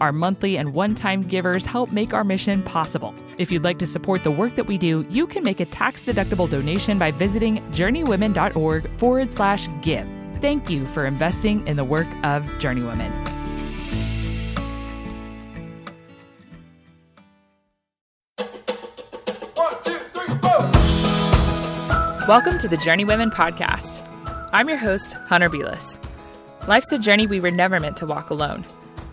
[0.00, 3.14] Our monthly and one time givers help make our mission possible.
[3.36, 6.02] If you'd like to support the work that we do, you can make a tax
[6.02, 10.08] deductible donation by visiting journeywomen.org forward slash give.
[10.40, 13.10] Thank you for investing in the work of Journeywomen.
[22.26, 24.00] Welcome to the Journeywomen podcast.
[24.52, 25.98] I'm your host, Hunter Beless.
[26.68, 28.64] Life's a journey we were never meant to walk alone.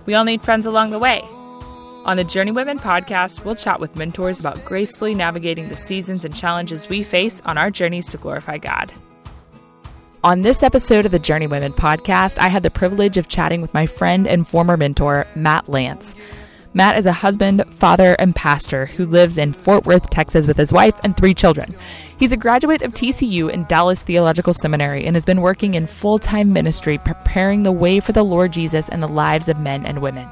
[0.07, 1.21] We all need friends along the way.
[2.05, 6.87] On the Journeywomen podcast, we'll chat with mentors about gracefully navigating the seasons and challenges
[6.87, 8.93] we face on our journeys to glorify God.
[10.23, 13.85] On this episode of the Journeywomen podcast, I had the privilege of chatting with my
[13.85, 16.15] friend and former mentor, Matt Lantz.
[16.73, 20.71] Matt is a husband, father, and pastor who lives in Fort Worth, Texas with his
[20.71, 21.75] wife and three children.
[22.17, 26.17] He's a graduate of TCU and Dallas Theological Seminary and has been working in full
[26.17, 30.01] time ministry preparing the way for the Lord Jesus in the lives of men and
[30.01, 30.27] women.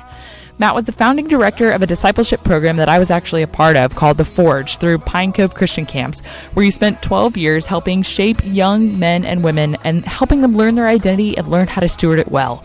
[0.57, 3.75] Matt was the founding director of a discipleship program that I was actually a part
[3.75, 8.01] of called The Forge through Pine Cove Christian Camps, where he spent 12 years helping
[8.01, 11.89] shape young men and women and helping them learn their identity and learn how to
[11.89, 12.63] steward it well.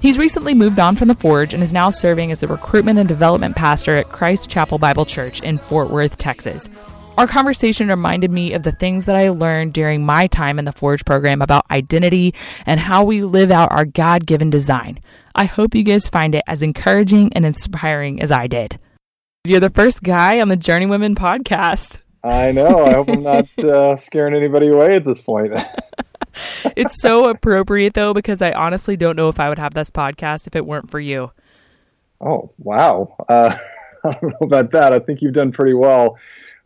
[0.00, 3.08] He's recently moved on from The Forge and is now serving as the recruitment and
[3.08, 6.68] development pastor at Christ Chapel Bible Church in Fort Worth, Texas.
[7.18, 10.72] Our conversation reminded me of the things that I learned during my time in the
[10.72, 14.98] Forge program about identity and how we live out our God given design.
[15.34, 18.78] I hope you guys find it as encouraging and inspiring as I did.
[19.44, 21.98] You're the first guy on the Journeywomen podcast.
[22.24, 22.86] I know.
[22.86, 25.52] I hope I'm not uh, scaring anybody away at this point.
[26.76, 30.46] it's so appropriate, though, because I honestly don't know if I would have this podcast
[30.46, 31.30] if it weren't for you.
[32.22, 33.16] Oh, wow.
[33.28, 33.54] Uh,
[34.04, 34.94] I don't know about that.
[34.94, 36.16] I think you've done pretty well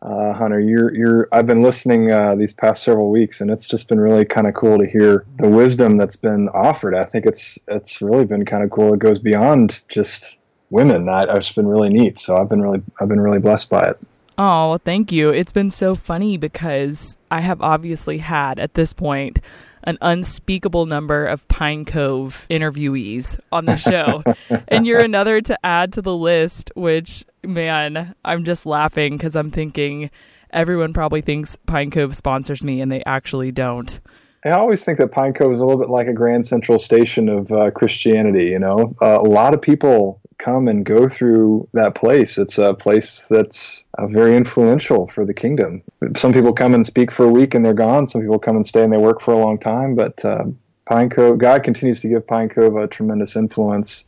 [0.01, 0.59] uh, Hunter.
[0.59, 1.27] You're you're.
[1.31, 4.53] I've been listening uh, these past several weeks, and it's just been really kind of
[4.53, 6.95] cool to hear the wisdom that's been offered.
[6.95, 8.93] I think it's it's really been kind of cool.
[8.93, 10.37] It goes beyond just
[10.69, 11.05] women.
[11.05, 12.19] That it's been really neat.
[12.19, 13.99] So I've been really I've been really blessed by it.
[14.37, 15.29] Oh, thank you.
[15.29, 19.39] It's been so funny because I have obviously had at this point
[19.83, 24.21] an unspeakable number of Pine Cove interviewees on the show.
[24.67, 29.49] and you're another to add to the list, which, man, I'm just laughing because I'm
[29.49, 30.11] thinking
[30.51, 33.99] everyone probably thinks Pine Cove sponsors me, and they actually don't.
[34.45, 37.27] I always think that Pine Cove is a little bit like a Grand Central Station
[37.27, 38.45] of uh, Christianity.
[38.45, 42.37] You know, uh, a lot of people come and go through that place.
[42.37, 45.81] It's a place that's uh, very influential for the kingdom.
[46.15, 48.05] Some people come and speak for a week and they're gone.
[48.05, 49.95] Some people come and stay and they work for a long time.
[49.95, 50.45] But uh,
[50.85, 54.05] Pine Cove, God continues to give Pine Cove a tremendous influence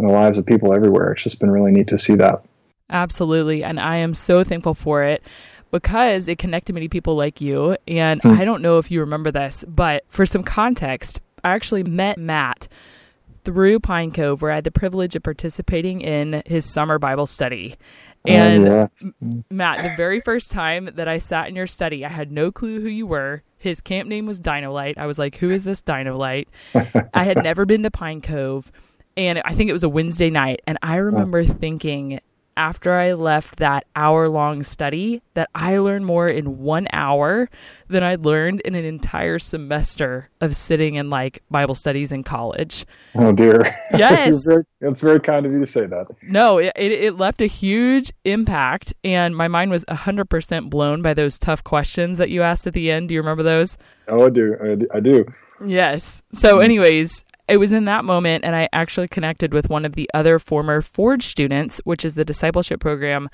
[0.00, 1.12] in the lives of people everywhere.
[1.12, 2.42] It's just been really neat to see that.
[2.90, 3.62] Absolutely.
[3.62, 5.22] And I am so thankful for it
[5.70, 7.76] because it connected me to people like you.
[7.86, 8.30] And hmm.
[8.30, 12.68] I don't know if you remember this, but for some context, I actually met Matt
[13.44, 17.76] through Pine Cove, where I had the privilege of participating in his summer Bible study.
[18.26, 19.10] Oh, and oh, yes.
[19.50, 22.80] Matt, the very first time that I sat in your study, I had no clue
[22.80, 23.42] who you were.
[23.56, 24.98] His camp name was Dinolight.
[24.98, 26.46] I was like, who is this Dinolight?
[27.14, 28.70] I had never been to Pine Cove.
[29.16, 30.60] And I think it was a Wednesday night.
[30.66, 32.20] And I remember thinking,
[32.58, 37.48] after I left that hour long study that I learned more in one hour
[37.86, 42.84] than I learned in an entire semester of sitting in like Bible studies in college.
[43.14, 43.62] Oh dear.
[43.96, 44.34] Yes.
[44.34, 46.08] it's, very, it's, very, kind of you to say that.
[46.22, 51.38] No, it, it left a huge impact and my mind was 100% blown by those
[51.38, 53.08] tough questions that you asked at the end.
[53.08, 53.78] Do you remember those?
[54.08, 54.86] Oh, I do.
[54.92, 55.24] I do.
[55.64, 56.22] Yes.
[56.32, 56.64] So, mm.
[56.64, 60.38] anyways, it was in that moment, and I actually connected with one of the other
[60.38, 63.28] former Forge students, which is the discipleship program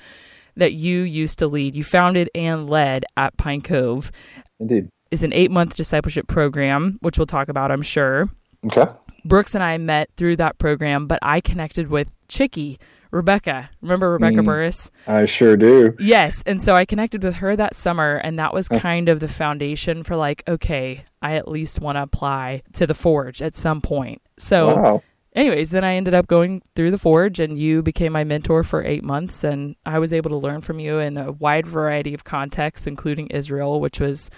[0.55, 1.75] that you used to lead.
[1.75, 4.11] You founded and led at Pine Cove.
[4.59, 4.89] Indeed.
[5.11, 8.29] Is an eight month discipleship program, which we'll talk about, I'm sure.
[8.65, 8.87] Okay.
[9.23, 12.79] Brooks and I met through that program, but I connected with Chicky,
[13.15, 13.69] Rebecca.
[13.81, 14.91] Remember Rebecca mm, Burris?
[15.07, 15.95] I sure do.
[15.99, 16.43] Yes.
[16.45, 20.03] And so I connected with her that summer, and that was kind of the foundation
[20.03, 24.21] for like, okay, I at least want to apply to the Forge at some point.
[24.37, 25.03] So, wow.
[25.33, 28.83] anyways, then I ended up going through the Forge, and you became my mentor for
[28.83, 32.25] eight months, and I was able to learn from you in a wide variety of
[32.25, 34.29] contexts, including Israel, which was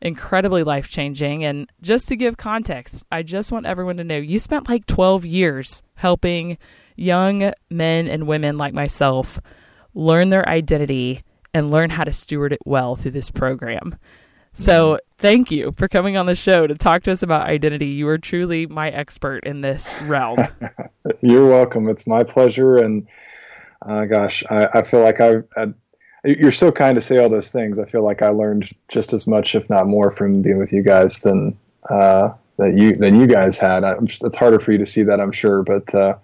[0.00, 1.44] incredibly life changing.
[1.44, 5.24] And just to give context, I just want everyone to know you spent like 12
[5.24, 6.58] years helping
[6.98, 9.40] young men and women like myself
[9.94, 11.22] learn their identity
[11.54, 13.96] and learn how to steward it well through this program.
[14.52, 17.86] So, thank you for coming on the show to talk to us about identity.
[17.86, 20.38] You are truly my expert in this realm.
[21.20, 21.88] You're welcome.
[21.88, 22.78] It's my pleasure.
[22.78, 23.06] And
[23.82, 25.66] uh, gosh, I, I, feel like I've, I,
[26.24, 27.78] you're so kind to say all those things.
[27.78, 30.82] I feel like I learned just as much, if not more, from being with you
[30.82, 31.56] guys than
[31.88, 33.84] uh, that you than you guys had.
[33.84, 36.16] I, it's harder for you to see that, I'm sure, but uh,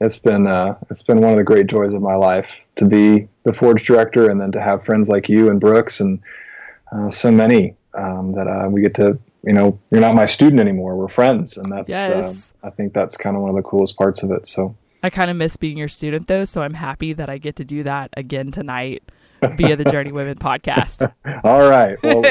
[0.00, 3.28] it's been uh, it's been one of the great joys of my life to be
[3.44, 6.20] the Forge director, and then to have friends like you and Brooks and
[6.92, 9.18] uh, so many um, that uh, we get to.
[9.42, 10.96] You know, you're not my student anymore.
[10.96, 11.92] We're friends, and that's.
[11.92, 12.52] Uh, yes.
[12.62, 14.46] I think that's kind of one of the coolest parts of it.
[14.46, 14.74] So.
[15.02, 17.64] I kind of miss being your student though, so I'm happy that I get to
[17.64, 19.04] do that again tonight
[19.40, 21.12] via the Journeywomen podcast.
[21.44, 21.96] All right.
[22.02, 22.22] Well,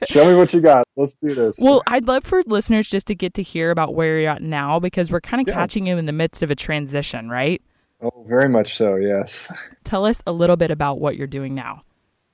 [0.08, 0.86] show me what you got.
[0.96, 1.56] Let's do this.
[1.58, 4.78] Well, I'd love for listeners just to get to hear about where you're at now
[4.80, 5.54] because we're kind of yeah.
[5.54, 7.62] catching you in the midst of a transition, right?
[8.00, 9.50] Oh, very much so, yes.
[9.84, 11.82] Tell us a little bit about what you're doing now.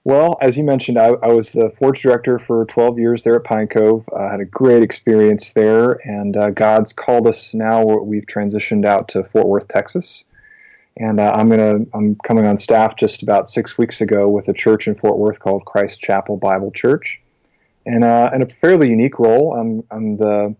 [0.05, 3.45] Well, as you mentioned, I, I was the Forge director for 12 years there at
[3.45, 4.09] Pine Cove.
[4.17, 7.85] I had a great experience there, and uh, God's called us now.
[7.85, 10.25] We've transitioned out to Fort Worth, Texas
[11.01, 14.53] and uh, I'm gonna I'm coming on staff just about six weeks ago with a
[14.53, 17.19] church in Fort Worth called Christ Chapel Bible Church,
[17.87, 19.55] and uh, in a fairly unique role.
[19.55, 20.55] I'm I'm the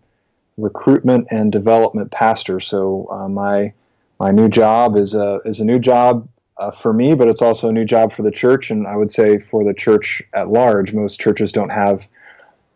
[0.57, 2.59] recruitment and development pastor.
[2.59, 3.71] So uh, my
[4.19, 6.27] my new job is a is a new job
[6.57, 9.11] uh, for me, but it's also a new job for the church, and I would
[9.11, 10.91] say for the church at large.
[10.91, 12.03] Most churches don't have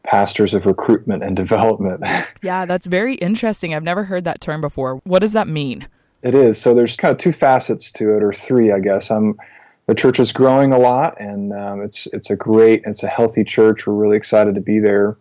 [0.03, 2.03] pastors of recruitment and development.
[2.44, 3.73] yeah, that's very interesting.
[3.73, 4.97] I've never heard that term before.
[5.03, 5.88] What does that mean?
[6.25, 6.60] It is.
[6.60, 9.12] So there's kind of two facets to it, or three, I guess.
[9.12, 9.38] I'm,
[9.86, 13.44] the church is growing a lot, and um, it's it's a great, it's a healthy
[13.44, 13.86] church.
[13.86, 15.18] We're really excited to be there,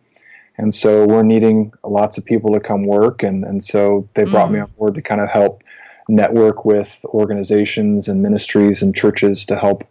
[0.56, 4.48] and so we're needing lots of people to come work, and and so they brought
[4.48, 4.52] mm.
[4.52, 5.62] me on board to kind of help
[6.08, 9.84] network with organizations and ministries and churches to help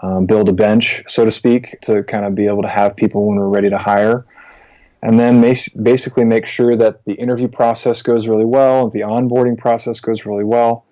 [0.00, 3.26] um, build a bench, so to speak, to kind of be able to have people
[3.26, 4.24] when we're ready to hire
[5.02, 5.40] and then
[5.82, 10.44] basically make sure that the interview process goes really well, the onboarding process goes really
[10.44, 10.84] well,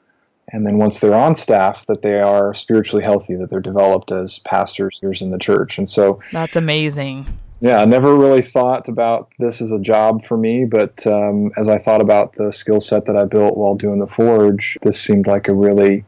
[0.52, 4.40] and then once they're on staff, that they are spiritually healthy, that they're developed as
[4.40, 5.78] pastors in the church.
[5.78, 7.26] And so that's amazing.
[7.60, 11.68] Yeah, I never really thought about this as a job for me, but um, as
[11.68, 15.26] I thought about the skill set that I built while doing the Forge, this seemed
[15.26, 16.04] like a really,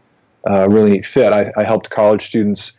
[0.48, 1.32] uh, really neat fit.
[1.32, 2.72] I, I helped college students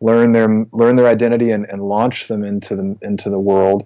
[0.00, 3.84] learn their learn their identity and, and launch them into the into the world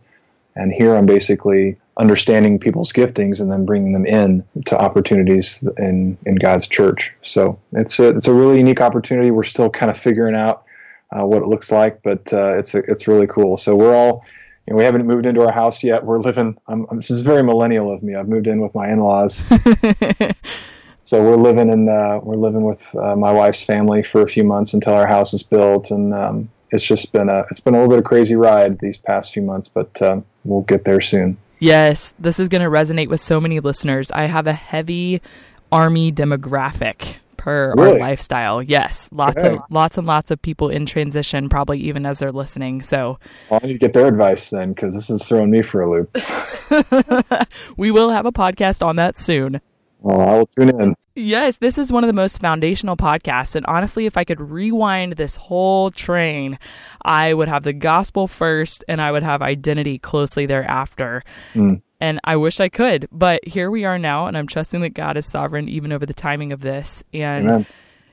[0.56, 6.18] and here I'm basically understanding people's giftings and then bringing them in to opportunities in,
[6.26, 7.12] in God's church.
[7.22, 9.30] So it's a, it's a really unique opportunity.
[9.30, 10.64] We're still kind of figuring out
[11.16, 13.56] uh, what it looks like, but uh, it's a, it's really cool.
[13.56, 14.24] So we're all,
[14.66, 16.04] you know, we haven't moved into our house yet.
[16.04, 16.56] We're living.
[16.66, 18.14] I'm, I'm, this is very millennial of me.
[18.14, 19.36] I've moved in with my in-laws.
[21.04, 24.42] so we're living in uh, we're living with uh, my wife's family for a few
[24.42, 27.78] months until our house is built, and um, it's just been a it's been a
[27.78, 31.36] little bit of crazy ride these past few months, but um, we'll get there soon.
[31.60, 34.10] Yes, this is going to resonate with so many listeners.
[34.10, 35.22] I have a heavy
[35.70, 37.92] army demographic per really?
[37.92, 38.60] our lifestyle.
[38.60, 39.54] Yes, lots okay.
[39.54, 42.82] of lots and lots of people in transition, probably even as they're listening.
[42.82, 43.18] So
[43.48, 45.90] well, I need to get their advice then, because this is throwing me for a
[45.90, 46.16] loop.
[47.76, 49.60] we will have a podcast on that soon.
[50.00, 50.96] Well, I will tune in.
[51.16, 53.54] Yes, this is one of the most foundational podcasts.
[53.54, 56.58] And honestly, if I could rewind this whole train,
[57.02, 61.22] I would have the gospel first and I would have identity closely thereafter.
[61.54, 61.82] Mm.
[62.00, 64.26] And I wish I could, but here we are now.
[64.26, 67.04] And I'm trusting that God is sovereign even over the timing of this.
[67.14, 67.66] And Amen.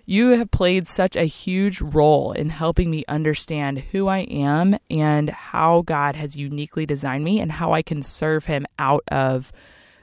[0.06, 5.32] you have played such a huge role in helping me understand who I am and
[5.32, 9.52] how God has uniquely designed me and how I can serve Him out of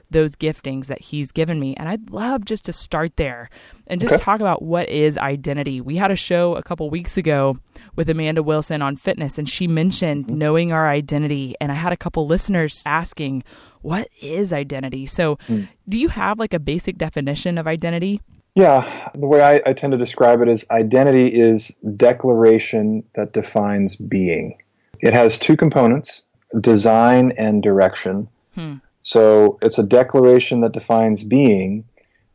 [0.09, 1.75] those giftings that he's given me.
[1.77, 3.49] And I'd love just to start there
[3.87, 4.23] and just okay.
[4.23, 5.81] talk about what is identity.
[5.81, 7.57] We had a show a couple weeks ago
[7.95, 10.37] with Amanda Wilson on fitness, and she mentioned mm-hmm.
[10.37, 11.55] knowing our identity.
[11.59, 13.43] And I had a couple listeners asking,
[13.81, 15.05] What is identity?
[15.05, 15.67] So, mm.
[15.87, 18.21] do you have like a basic definition of identity?
[18.55, 23.95] Yeah, the way I, I tend to describe it is identity is declaration that defines
[23.95, 24.57] being.
[24.99, 26.23] It has two components
[26.61, 28.27] design and direction.
[28.55, 28.75] Hmm.
[29.01, 31.85] So it's a declaration that defines being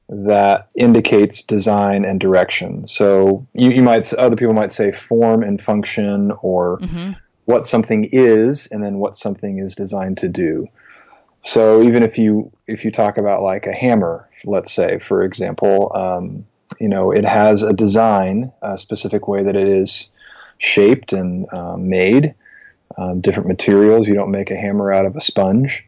[0.09, 2.87] that indicates design and direction.
[2.87, 7.13] So you, you might other people might say form and function or mm-hmm.
[7.47, 10.69] what something is and then what something is designed to do.
[11.43, 15.93] So even if you if you talk about like a hammer, let's say for example,
[15.95, 16.47] um,
[16.79, 20.09] you know it has a design, a specific way that it is
[20.59, 22.35] shaped and um, made,
[22.99, 24.07] um, different materials.
[24.07, 25.87] You don't make a hammer out of a sponge.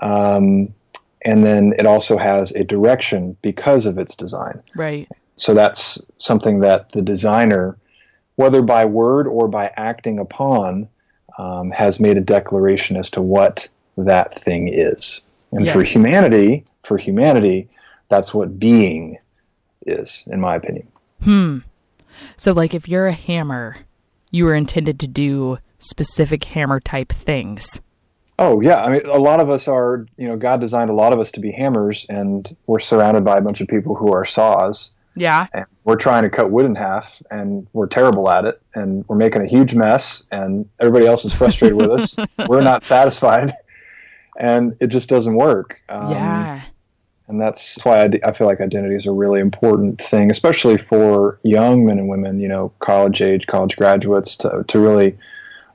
[0.00, 0.74] Um,
[1.22, 4.62] and then it also has a direction because of its design.
[4.74, 5.08] Right.
[5.34, 7.76] So that's something that the designer,
[8.36, 10.88] whether by word or by acting upon,
[11.38, 15.44] um, has made a declaration as to what that thing is.
[15.52, 17.68] And for humanity, for humanity,
[18.08, 19.18] that's what being
[19.86, 20.88] is, in my opinion.
[21.22, 21.58] Hmm.
[22.36, 23.78] So, like, if you're a hammer,
[24.30, 27.80] you were intended to do specific hammer type things.
[28.38, 31.12] Oh yeah, I mean, a lot of us are, you know, God designed a lot
[31.12, 34.26] of us to be hammers, and we're surrounded by a bunch of people who are
[34.26, 35.46] saws, Yeah.
[35.54, 39.16] and we're trying to cut wood in half, and we're terrible at it, and we're
[39.16, 42.16] making a huge mess, and everybody else is frustrated with us.
[42.48, 43.54] We're not satisfied,
[44.38, 45.80] and it just doesn't work.
[45.88, 46.60] Um, yeah.
[47.28, 51.38] and that's why I, I feel like identity is a really important thing, especially for
[51.42, 55.16] young men and women, you know, college age, college graduates, to to really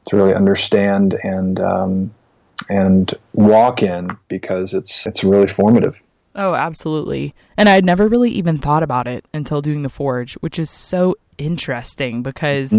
[0.05, 2.11] to really understand and um,
[2.69, 5.99] and walk in because it's it's really formative.
[6.35, 7.33] Oh, absolutely.
[7.57, 10.69] And I had never really even thought about it until doing the Forge, which is
[10.69, 12.73] so interesting because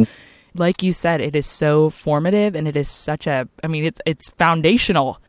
[0.54, 4.00] like you said, it is so formative and it is such a I mean, it's
[4.06, 5.20] it's foundational.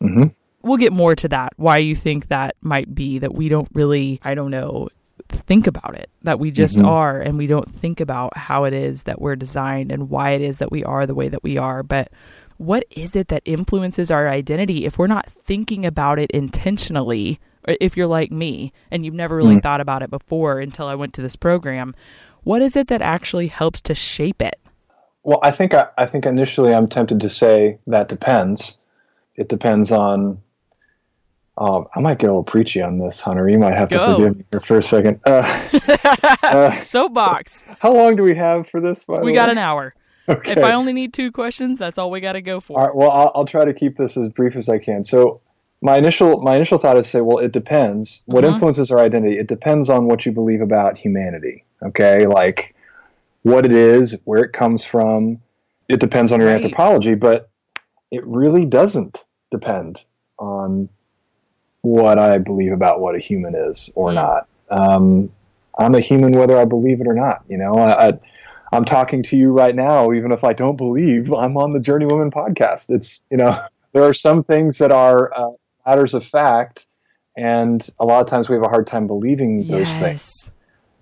[0.00, 0.24] hmm
[0.60, 1.52] We'll get more to that.
[1.56, 4.88] Why you think that might be that we don't really, I don't know,
[5.28, 6.10] think about it.
[6.24, 6.86] That we just Mhm.
[6.88, 10.42] are and we don't think about how it is that we're designed and why it
[10.42, 11.84] is that we are the way that we are.
[11.84, 12.10] But
[12.58, 17.40] what is it that influences our identity if we're not thinking about it intentionally?
[17.66, 19.62] Or if you're like me and you've never really Mm.
[19.62, 21.94] thought about it before until I went to this program,
[22.42, 24.58] what is it that actually helps to shape it?
[25.24, 28.78] Well, I think I, I think initially I'm tempted to say that depends.
[29.36, 30.40] It depends on.
[31.58, 33.48] Um, I might get a little preachy on this, Hunter.
[33.48, 35.20] You might have to forgive me here for a second.
[35.26, 35.42] Uh,
[36.44, 37.64] uh, Soapbox.
[37.80, 39.04] how long do we have for this?
[39.04, 39.92] By we got an hour.
[40.28, 40.52] Okay.
[40.52, 42.78] If I only need two questions, that's all we got to go for.
[42.78, 42.94] All right.
[42.96, 45.02] Well, I'll, I'll try to keep this as brief as I can.
[45.04, 45.40] So,
[45.80, 48.22] my initial my initial thought is to say, well, it depends.
[48.26, 48.54] What Mhm.
[48.54, 49.38] influences our identity?
[49.38, 51.64] It depends on what you believe about humanity.
[51.82, 52.74] Okay, like
[53.42, 55.38] what it is, where it comes from.
[55.88, 56.56] It depends on your Right.
[56.56, 57.48] anthropology, but
[58.10, 60.04] it really doesn't depend
[60.38, 60.88] on
[61.82, 64.16] what I believe about what a human is or Hmm.
[64.16, 64.48] not.
[64.70, 65.30] Um,
[65.78, 67.44] I'm a human whether I believe it or not.
[67.48, 68.18] You know, I, I
[68.72, 72.32] I'm talking to you right now, even if I don't believe I'm on the Journeywomen
[72.32, 72.90] podcast.
[72.90, 73.60] It's, you know,
[73.92, 75.50] there are some things that are uh,
[75.86, 76.86] matters of fact,
[77.36, 80.00] and a lot of times we have a hard time believing those things.
[80.00, 80.50] yes.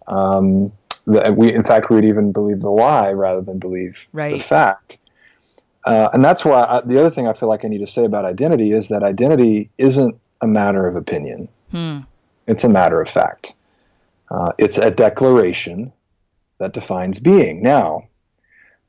[0.07, 0.73] Um,
[1.07, 4.39] that we, in fact, we would even believe the lie rather than believe right.
[4.39, 4.99] the fact.
[5.85, 8.05] Uh, and that's why I, the other thing I feel like I need to say
[8.05, 11.49] about identity is that identity isn't a matter of opinion.
[11.71, 12.01] Hmm.
[12.49, 13.55] It's a matter of fact.
[14.31, 15.93] Uh, it's a declaration
[16.59, 17.63] that defines being.
[17.63, 18.09] Now,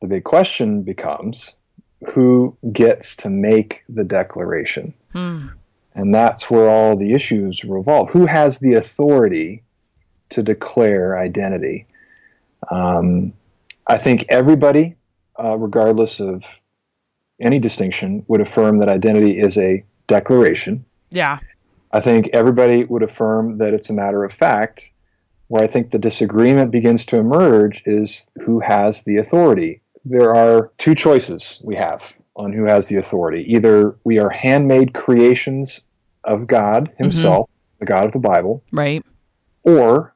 [0.02, 1.54] the big question becomes
[2.14, 4.94] who gets to make the declaration?
[5.12, 5.48] Hmm.
[5.96, 8.12] And that's where all the issues revolve.
[8.12, 9.64] Who has the authority
[10.30, 11.88] to declare identity?
[12.70, 13.34] Um,
[13.88, 14.96] I think everybody,
[15.44, 16.44] uh, regardless of
[17.42, 20.86] any distinction, would affirm that identity is a declaration.
[21.10, 21.40] Yeah.
[21.92, 24.92] I think everybody would affirm that it's a matter of fact.
[25.48, 29.82] Where I think the disagreement begins to emerge is who has the authority.
[30.04, 32.02] There are two choices we have
[32.36, 33.46] on who has the authority.
[33.54, 35.82] Either we are handmade creations
[36.24, 37.04] of God mm-hmm.
[37.04, 37.50] Himself,
[37.80, 39.04] the God of the Bible, Right.
[39.64, 40.14] or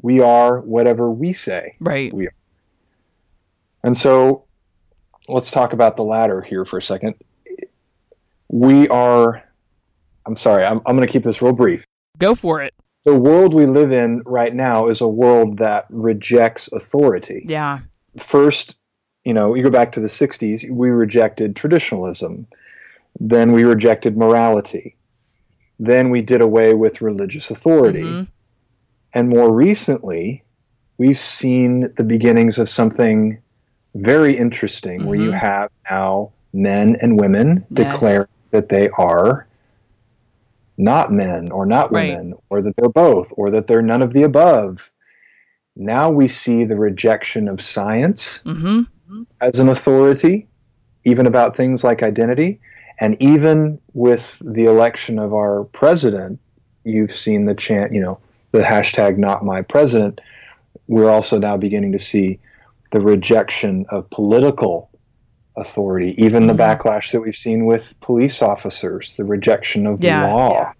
[0.00, 1.76] we are whatever we say.
[1.80, 2.12] Right.
[2.12, 2.34] We are.
[3.84, 4.44] And so
[5.28, 7.14] let's talk about the latter here for a second.
[8.48, 9.42] We are,
[10.26, 11.84] I'm sorry, I'm, I'm going to keep this real brief.
[12.18, 12.74] Go for it.
[13.04, 17.44] The world we live in right now is a world that rejects authority.
[17.46, 17.80] Yeah.
[18.18, 18.76] First,
[19.24, 22.46] you know, you go back to the 60s, we rejected traditionalism.
[23.18, 24.96] Then we rejected morality.
[25.80, 28.02] Then we did away with religious authority.
[28.02, 28.26] Mhm.
[29.14, 30.42] And more recently,
[30.96, 33.38] we've seen the beginnings of something
[33.94, 35.38] very interesting where you Mhm.
[35.38, 37.92] have now men and women Yes.
[37.92, 39.46] declare that they are
[40.78, 42.10] not men or not Right.
[42.10, 44.90] women or that they're both or that they're none of the above.
[45.76, 48.86] Now we see the rejection of science Mhm.
[49.40, 50.46] as an authority,
[51.04, 52.60] even about things like identity.
[53.00, 56.38] And even with the election of our president,
[56.84, 58.18] you've seen the chant, you know,
[58.52, 60.20] the hashtag not my president.
[60.88, 62.38] We're also now beginning to see
[62.92, 64.90] the rejection of political
[65.56, 66.58] authority, even the Mhm.
[66.58, 70.72] backlash that we've seen with police officers, the rejection of Yeah, law yeah.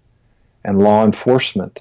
[0.65, 1.79] and law enforcement.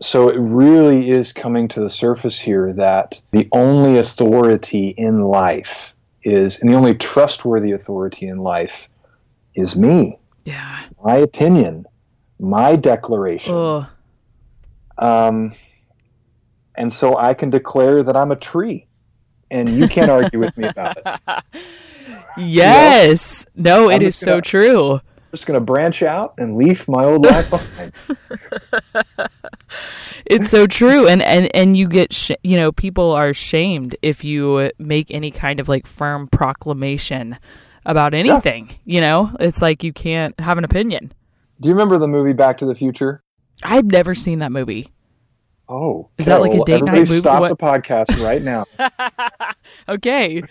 [0.00, 5.94] So it really is coming to the surface here that the only authority in life
[6.24, 8.88] is, and the only trustworthy authority in life
[9.54, 10.80] is me, Yeah.
[11.04, 11.84] my opinion,
[12.40, 13.54] my declaration.
[14.98, 15.54] Um,
[16.76, 18.88] and so I can declare that I'm a tree,
[19.50, 21.06] and you can't argue with me about it.
[22.36, 23.46] Yes.
[23.54, 24.94] No, it is just so true.
[24.94, 25.00] I'm
[25.32, 27.92] just going to branch out and leave my old life behind.
[30.26, 34.24] It's so true, and and and you get sh- you know people are shamed if
[34.24, 37.36] you make any kind of like firm proclamation
[37.84, 38.74] about anything.
[38.86, 41.12] You know, it's like you can't have an opinion.
[41.60, 43.20] Do you remember the movie Back to the Future?
[43.62, 44.88] I've never seen that movie.
[45.68, 47.18] Oh, Is that like a well, date night everybody movie?
[47.20, 48.64] Stop What- the podcast right now.
[49.88, 50.42] Okay.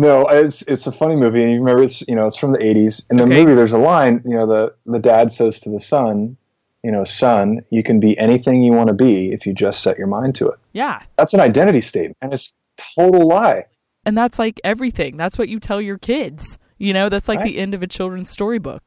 [0.00, 2.58] No, it's it's a funny movie, and you remember it's you know it's from the
[2.58, 3.04] '80s.
[3.10, 3.34] In the Okay.
[3.40, 4.22] movie, there's a line.
[4.24, 6.38] You know, the the dad says to the son,
[6.82, 9.98] you know, son, you can be anything you want to be if you just set
[9.98, 10.58] your mind to it.
[10.72, 11.02] Yeah.
[11.16, 13.66] That's an identity statement, and it's total lie.
[14.06, 15.18] And that's like everything.
[15.18, 16.58] That's what you tell your kids.
[16.78, 17.44] You know, that's like Right.
[17.44, 18.82] the end of a children's storybook.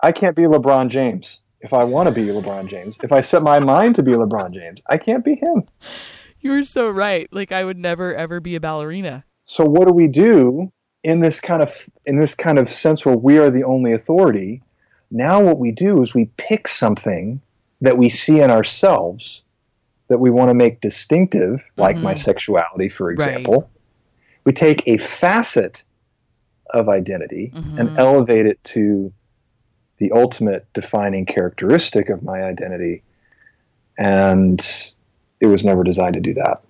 [0.00, 2.96] I can't be LeBron James if I want to be LeBron James.
[3.02, 5.64] If I set my mind to be LeBron James, I can't be him.
[6.40, 7.28] You're so right.
[7.32, 9.24] Like I would never ever be a ballerina.
[9.48, 10.70] So what do we do
[11.02, 11.74] in this kind of
[12.04, 14.62] in this kind of sense where we are the only authority?
[15.10, 17.40] Now what we do is we pick something
[17.80, 19.42] that we see in ourselves
[20.08, 22.18] that we want to make distinctive, like my Mhm.
[22.18, 23.14] sexuality, for Right.
[23.14, 23.70] example.
[24.44, 25.82] We take a facet
[26.74, 27.78] of identity Mhm.
[27.78, 29.12] and elevate it to
[29.96, 33.02] the ultimate defining characteristic of my identity.
[33.96, 34.60] And
[35.40, 36.62] it was never designed to do that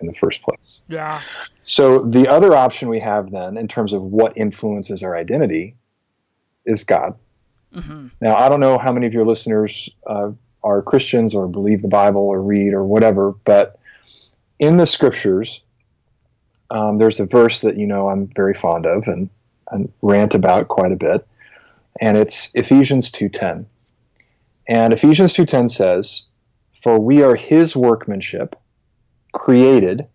[0.00, 0.82] in the first place.
[0.88, 1.22] Yeah.
[1.62, 5.76] So the other option we have then, in terms of what influences our identity,
[6.64, 7.14] is God.
[7.72, 11.82] hmm Now, I don't know how many of your listeners uh, are Christians or believe
[11.82, 13.78] the Bible or read or whatever, but
[14.58, 15.60] in the scriptures,
[16.70, 19.30] um, there's a verse that you know I'm very fond of and,
[19.70, 21.26] and rant about quite a bit,
[22.00, 23.66] and it's Ephesians 2:10.
[24.68, 26.24] And Ephesians 2:10 says,
[26.82, 28.56] "For we are His workmanship,
[29.36, 30.08] created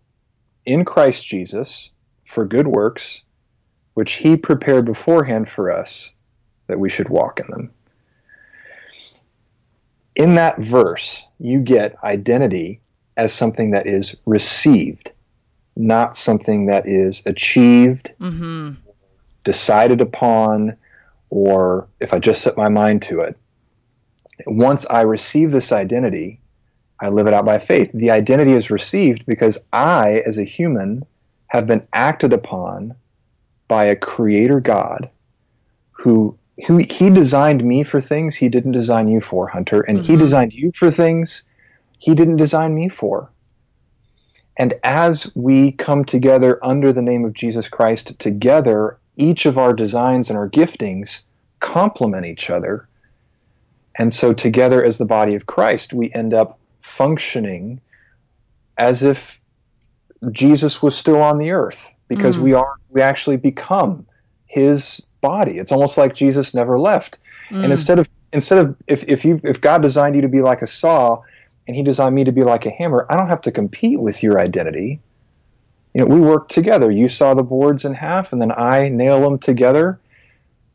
[0.66, 1.90] in Christ Jesus
[2.26, 3.22] for good works,
[3.94, 6.10] which He prepared beforehand for us."
[6.72, 7.70] that we should walk in them.
[10.16, 12.80] In that verse, you get identity
[13.16, 15.12] as something that is received,
[15.76, 18.72] not something that is achieved, hmm
[19.44, 20.76] decided upon,
[21.28, 23.36] or if I just set my mind to it.
[24.46, 26.40] Once I receive this identity,
[27.02, 27.90] I live it out by faith.
[27.92, 31.04] The identity is received because I, as a human,
[31.48, 32.94] have been acted upon
[33.68, 35.10] by a creator God
[35.90, 40.14] who who he designed me for things he didn't design you for, Hunter, and he
[40.14, 40.18] Mhm.
[40.18, 41.44] designed you for things
[41.98, 43.32] he didn't design me for.
[44.58, 49.72] And as we come together under the name of Jesus Christ together, each of our
[49.72, 51.22] designs and our giftings
[51.60, 52.86] complement each other.
[53.98, 57.80] And so together as the body of Christ, we end up functioning
[58.78, 59.40] as if
[60.30, 62.42] Jesus was still on the earth because Mm.
[62.42, 64.06] we are we actually become
[64.46, 65.58] his body.
[65.58, 67.18] It's almost like Jesus never left.
[67.50, 67.64] Mm.
[67.64, 70.62] And instead of instead of if if you if God designed you to be like
[70.62, 71.22] a saw
[71.66, 74.22] and he designed me to be like a hammer, I don't have to compete with
[74.22, 75.00] your identity.
[75.94, 76.90] You know, we work together.
[76.90, 80.00] You saw the boards in half and then I nail them together.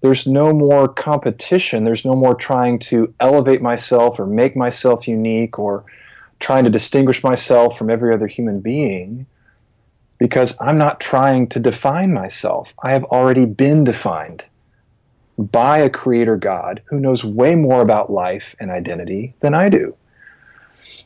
[0.02, 1.84] There's no more competition.
[1.84, 5.86] There's no more trying to elevate myself or make myself unique or
[6.40, 9.26] trying to distinguish myself from every other human being
[10.20, 12.74] because I'm not trying to define myself.
[12.82, 14.44] I have already been defined
[15.38, 19.96] by a creator God who knows way more about life and identity than I do.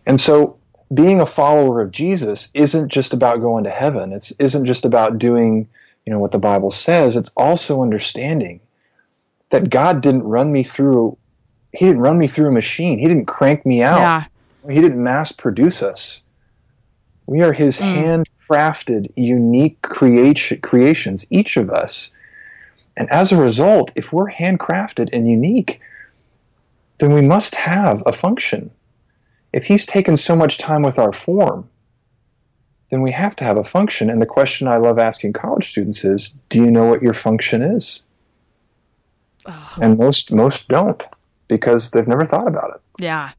[0.05, 0.57] And so
[0.93, 4.13] being a follower of Jesus isn't just about going to heaven.
[4.13, 5.67] It isn't just about doing,
[6.05, 7.15] you know, what the Bible says.
[7.15, 8.61] It's also understanding
[9.51, 11.17] that God didn't run me through
[11.73, 12.99] he didn't run me through a machine.
[12.99, 13.99] He didn't crank me out.
[13.99, 14.73] Yeah.
[14.73, 16.21] He didn't mass produce us.
[17.27, 18.25] We are his Mm.
[18.49, 22.11] handcrafted, unique creation, creations, each of us.
[22.97, 25.79] And as a result, if we're handcrafted and unique,
[26.97, 28.69] then we must have a function.
[29.53, 31.69] If he's taken so much time with our form,
[32.89, 34.09] then we have to have a function.
[34.09, 37.61] And the question I love asking college students is, do you know what your function
[37.61, 38.03] is?
[39.45, 39.79] Ugh.
[39.81, 41.05] And most most don't
[41.47, 42.81] because they've never thought about it.
[43.03, 43.31] Yeah.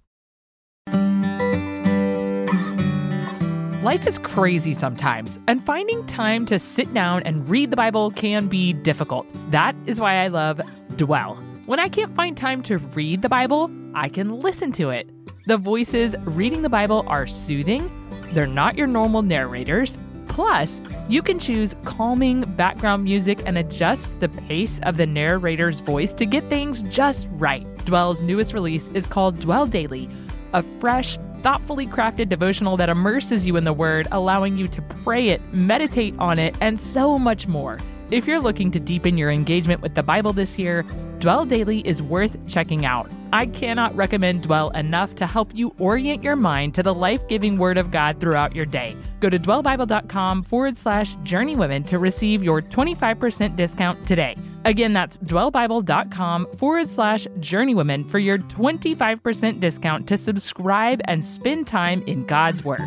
[3.82, 8.46] Life is crazy sometimes, and finding time to sit down and read the Bible can
[8.46, 9.26] be difficult.
[9.50, 10.60] That is why I love
[10.94, 11.34] Dwell.
[11.66, 15.10] When I can't find time to read the Bible, I can listen to it.
[15.46, 17.90] The voices reading the Bible are soothing,
[18.32, 19.98] they're not your normal narrators,
[20.32, 26.14] Plus, you can choose calming background music and adjust the pace of the narrator's voice
[26.14, 27.66] to get things just right.
[27.84, 30.08] Dwell's newest release is called Dwell Daily,
[30.54, 35.28] a fresh, thoughtfully crafted devotional that immerses you in the Word, allowing you to pray
[35.28, 37.78] it, meditate on it, and so much more.
[38.10, 40.86] If you're looking to deepen your engagement with the Bible this year,
[41.22, 43.08] Dwell Daily is worth checking out.
[43.32, 47.58] I cannot recommend Dwell enough to help you orient your mind to the life giving
[47.58, 48.96] Word of God throughout your day.
[49.20, 54.34] Go to dwellbible.com forward slash journeywomen to receive your 25% discount today.
[54.64, 62.02] Again, that's dwellbible.com forward slash journeywomen for your 25% discount to subscribe and spend time
[62.08, 62.80] in God's Word.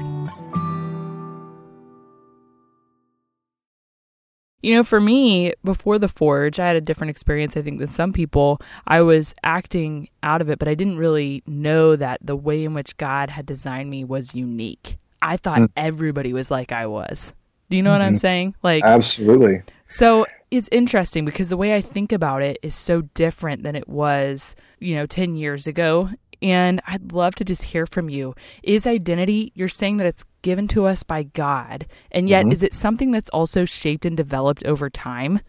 [4.66, 7.88] You know, for me, before the Forge, I had a different experience, I think, than
[7.88, 8.60] some people.
[8.88, 12.74] I was acting out of it, but I didn't really know that the way in
[12.74, 14.98] which God had designed me was unique.
[15.22, 15.70] I thought mm.
[15.78, 17.36] everybody was like I was.
[17.70, 18.00] Do you know mm-hmm.
[18.00, 18.18] what I'm mm-hmm.
[18.18, 18.56] saying?
[18.64, 19.62] Like Absolutely.
[19.86, 23.88] So it's interesting because the way I think about it is so different than it
[23.88, 26.10] was, you know, 10 years ago.
[26.42, 28.36] And I'd love to just hear from you.
[28.64, 32.52] Is identity, you're saying that it's given to us by God, and yet mm-hmm.
[32.52, 35.40] is it something that's also shaped and developed over time?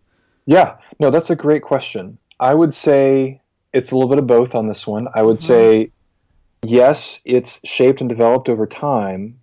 [0.46, 2.18] Yeah, no, that's a great question.
[2.38, 3.40] I would say
[3.72, 5.08] it's a little bit of both on this one.
[5.14, 5.46] I would mm-hmm.
[5.46, 5.90] say,
[6.62, 9.38] yes, it's shaped and developed over time,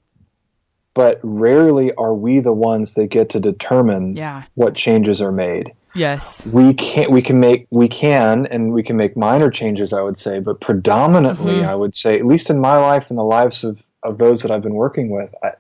[0.94, 4.44] but rarely are we the ones that get to determine yeah.
[4.56, 5.74] what changes are made.
[5.96, 6.46] Yes.
[6.48, 10.18] We can we can make we can and we can make minor changes I would
[10.18, 11.66] say, but predominantly mm-hmm.
[11.66, 14.52] I would say at least in my life and the lives of of those that
[14.52, 15.52] I've been working with I,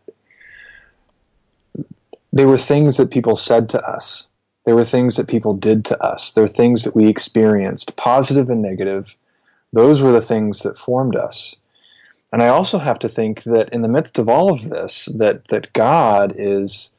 [2.34, 4.26] they were things that people said to us.
[4.66, 6.32] There were things that people did to us.
[6.32, 9.14] There were things that we experienced, positive and negative.
[9.72, 11.56] Those were the things that formed us.
[12.32, 15.48] And I also have to think that in the midst of all of this, that
[15.50, 16.90] that God is,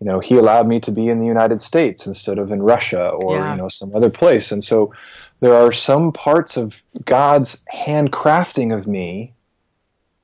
[0.00, 3.08] you know, He allowed me to be in the United States instead of in Russia
[3.08, 3.52] or yeah.
[3.52, 4.52] you know some other place.
[4.52, 4.92] And so
[5.40, 9.32] there are some parts of God's handcrafting of me.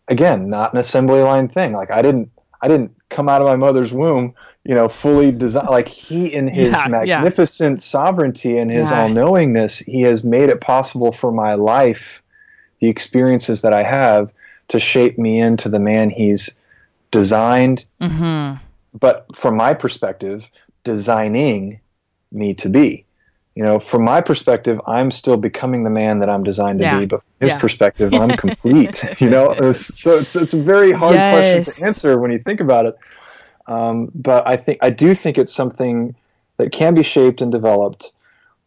[0.08, 1.72] Again, not an assembly line thing.
[1.72, 2.30] Like I didn't
[2.60, 5.68] I didn't come out of my mother's womb, you know, fully designed.
[5.68, 7.84] Like he, in his yeah, magnificent yeah.
[7.84, 12.22] sovereignty and his all knowingness, he has made it possible for my life,
[12.80, 14.32] the experiences that I have,
[14.68, 16.50] to shape me into the man he's
[17.10, 18.64] designed, mm-hmm.
[18.98, 20.48] But from my perspective,
[20.84, 21.80] designing
[22.30, 23.04] me to be.
[23.54, 27.00] You know, from my perspective, I'm still becoming the man that I'm designed to yeah.
[27.00, 27.58] be, but from his yeah.
[27.58, 29.04] perspective, I'm complete.
[29.20, 31.64] you know, so it's, it's a very hard yes.
[31.64, 32.98] question to answer when you think about it.
[33.66, 36.14] Um, but I think I do think it's something
[36.56, 38.12] that can be shaped and developed.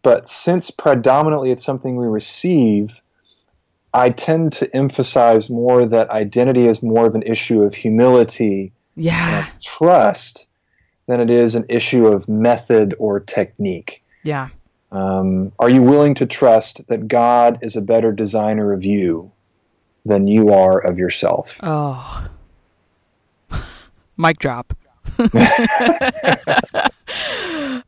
[0.03, 2.93] But since predominantly it's something we receive,
[3.91, 9.47] I tend to emphasize more that identity is more of an issue of humility, yeah,
[9.61, 10.47] trust,
[11.07, 14.03] than it is an issue of method or technique.
[14.23, 14.49] Yeah.
[14.91, 19.31] Um, are you willing to trust that God is a better designer of you
[20.05, 21.57] than you are of yourself?
[21.61, 22.27] Oh,
[24.17, 24.73] mic drop.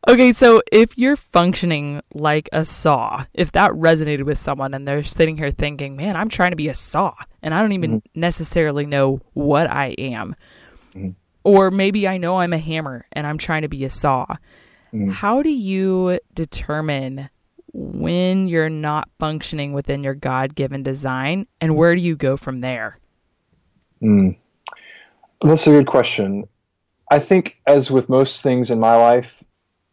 [0.08, 5.02] okay, so if you're functioning like a saw, if that resonated with someone and they're
[5.02, 8.20] sitting here thinking, man, I'm trying to be a saw and I don't even mm-hmm.
[8.20, 10.36] necessarily know what I am.
[10.98, 11.10] Mm-hmm.
[11.44, 14.26] Or maybe I know I'm a hammer and I'm trying to be a saw.
[14.92, 15.10] Mm-hmm.
[15.10, 17.30] How do you determine
[17.72, 22.60] when you're not functioning within your God given design and where do you go from
[22.60, 22.98] there?
[24.02, 24.36] Mm.
[25.42, 26.48] That's a good question.
[27.10, 29.42] I think, as with most things in my life,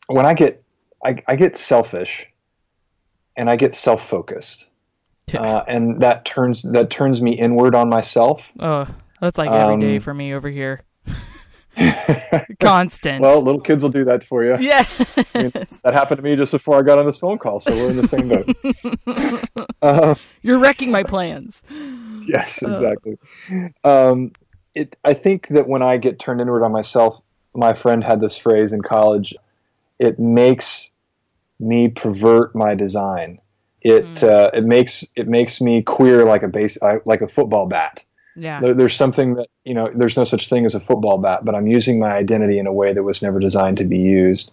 [0.08, 0.64] when I get
[1.04, 2.28] I, I get selfish
[3.38, 4.68] and I get self focused,
[5.34, 8.42] uh, and that turns that turns me inward on myself.
[8.60, 8.88] Oh,
[9.22, 10.82] that's like every um, day for me over here.
[12.60, 13.22] Constant.
[13.22, 14.58] well, little kids will do that for you.
[14.60, 14.86] Yeah,
[15.34, 15.52] I mean,
[15.84, 17.98] that happened to me just before I got on this phone call, so we're in
[17.98, 19.68] the same boat.
[19.82, 21.64] uh, You're wrecking my plans.
[22.28, 23.16] Yes, exactly.
[23.84, 24.32] Um,
[24.74, 27.22] it, I think that when I get turned inward on myself,
[27.54, 29.34] my friend had this phrase in college.
[30.00, 30.90] It makes
[31.60, 33.40] me pervert my design.
[33.82, 34.24] It mm.
[34.24, 38.04] uh, it makes it makes me queer like a base like a football bat.
[38.36, 38.60] Yeah.
[38.60, 39.90] There, there's something that you know.
[39.94, 42.74] There's no such thing as a football bat, but I'm using my identity in a
[42.74, 44.52] way that was never designed to be used.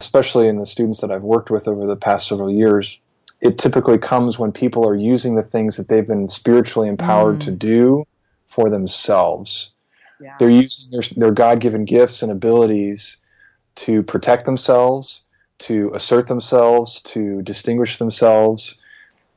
[0.00, 3.00] Especially in the students that I've worked with over the past several years,
[3.40, 7.44] it typically comes when people are using the things that they've been spiritually empowered mm.
[7.44, 8.04] to do
[8.46, 9.72] for themselves.
[10.20, 10.36] Yeah.
[10.38, 13.16] They're using their, their God given gifts and abilities
[13.76, 15.22] to protect themselves,
[15.60, 18.76] to assert themselves, to distinguish themselves,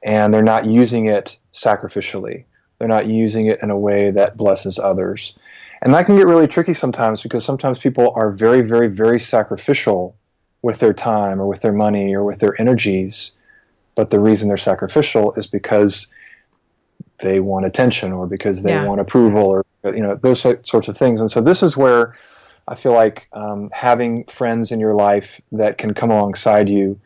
[0.04, 2.46] and they're not using it sacrificially.
[2.82, 5.38] They're not using it in a way that blesses others.
[5.84, 10.16] And that can get really tricky sometimes because sometimes people are very, very, very sacrificial
[10.64, 13.34] with their time or with their money or with their energies.
[13.94, 16.08] But the reason they're sacrificial is because
[17.22, 18.88] they want attention or because they yeah.
[18.88, 21.22] want approval or you know those sorts of things.
[21.22, 22.18] And so this is where
[22.68, 27.00] I feel like um, having friends in your life that can come alongside you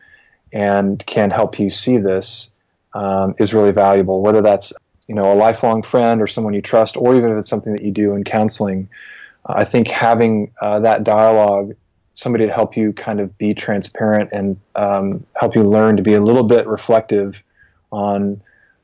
[0.53, 2.51] and can help you see this
[2.93, 4.21] um, is really valuable.
[4.21, 4.71] Whether that's
[5.07, 7.83] you know a lifelong friend or someone you trust, or even if it's something that
[7.83, 8.89] you do in counseling,
[9.45, 11.75] I think having uh, that dialogue,
[12.13, 16.13] somebody to help you kind of be transparent and um, help you learn to be
[16.13, 17.43] a little bit reflective
[17.91, 18.41] on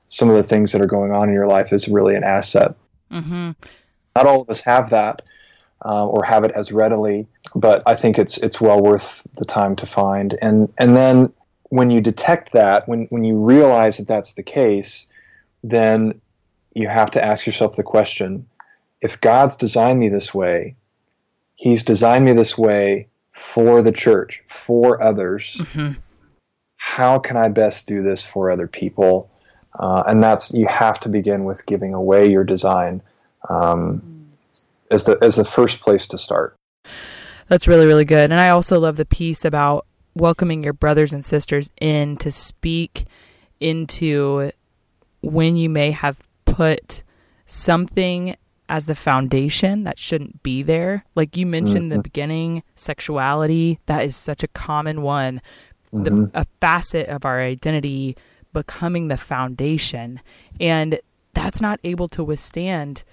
[0.07, 2.75] some of the things that are going on in your life is really an asset.
[3.11, 3.51] Mm-hmm.
[4.15, 5.21] Not all of us have that.
[5.83, 9.75] Uh, or have it as readily, but I think it's it's well worth the time
[9.77, 10.37] to find.
[10.39, 11.33] And and then
[11.69, 15.07] when you detect that, when when you realize that that's the case,
[15.63, 16.21] then
[16.73, 18.47] you have to ask yourself the question:
[19.01, 20.75] If God's designed me this way,
[21.55, 25.57] He's designed me this way for the church, for others.
[25.59, 25.93] Mm-hmm.
[26.77, 29.29] How can I best do this for other people?
[29.79, 33.01] Uh, and that's you have to begin with giving away your design
[33.49, 34.27] um,
[34.89, 36.55] as the as the first place to start.
[37.47, 41.23] That's really really good, and I also love the piece about welcoming your brothers and
[41.23, 43.05] sisters in to speak
[43.59, 44.51] into
[45.21, 47.03] when you may have put
[47.45, 48.35] something
[48.69, 51.03] as the foundation that shouldn't be there.
[51.13, 51.83] Like you mentioned mm-hmm.
[51.83, 52.01] in the mm-hmm.
[52.03, 55.41] beginning, sexuality, that is such a common one.
[55.93, 56.03] Mm-hmm.
[56.03, 58.15] The, a facet of our identity
[58.53, 60.21] becoming the foundation.
[60.59, 61.01] And
[61.33, 63.03] that's not able to withstand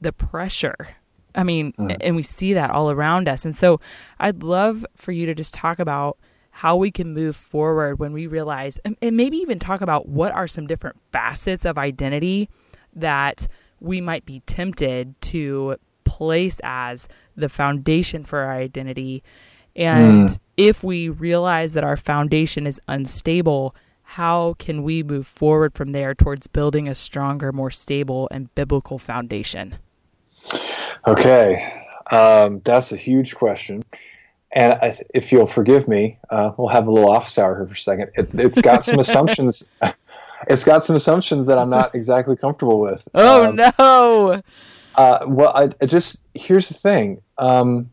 [0.00, 0.96] the pressure.
[1.34, 1.96] I mean, mm.
[2.00, 3.44] and we see that all around us.
[3.44, 3.80] And so
[4.18, 6.18] I'd love for you to just talk about
[6.50, 10.46] how we can move forward when we realize, and maybe even talk about what are
[10.46, 12.48] some different facets of identity
[12.94, 13.46] that
[13.80, 19.22] we might be tempted to place as the foundation for our identity.
[19.76, 20.38] And mm.
[20.56, 26.14] if we realize that our foundation is unstable, how can we move forward from there
[26.14, 29.76] towards building a stronger, more stable, and biblical foundation?
[31.06, 31.72] Okay,
[32.10, 33.84] um, that's a huge question.
[34.52, 37.74] And I, if you'll forgive me, uh, we'll have a little office hour here for
[37.74, 38.10] a second.
[38.14, 39.68] It, has got some assumptions.
[40.48, 43.06] It's got some assumptions that I'm not exactly comfortable with.
[43.14, 44.42] Oh um, no!
[44.94, 47.22] Uh, well, I, I, just here's the thing.
[47.38, 47.90] Um,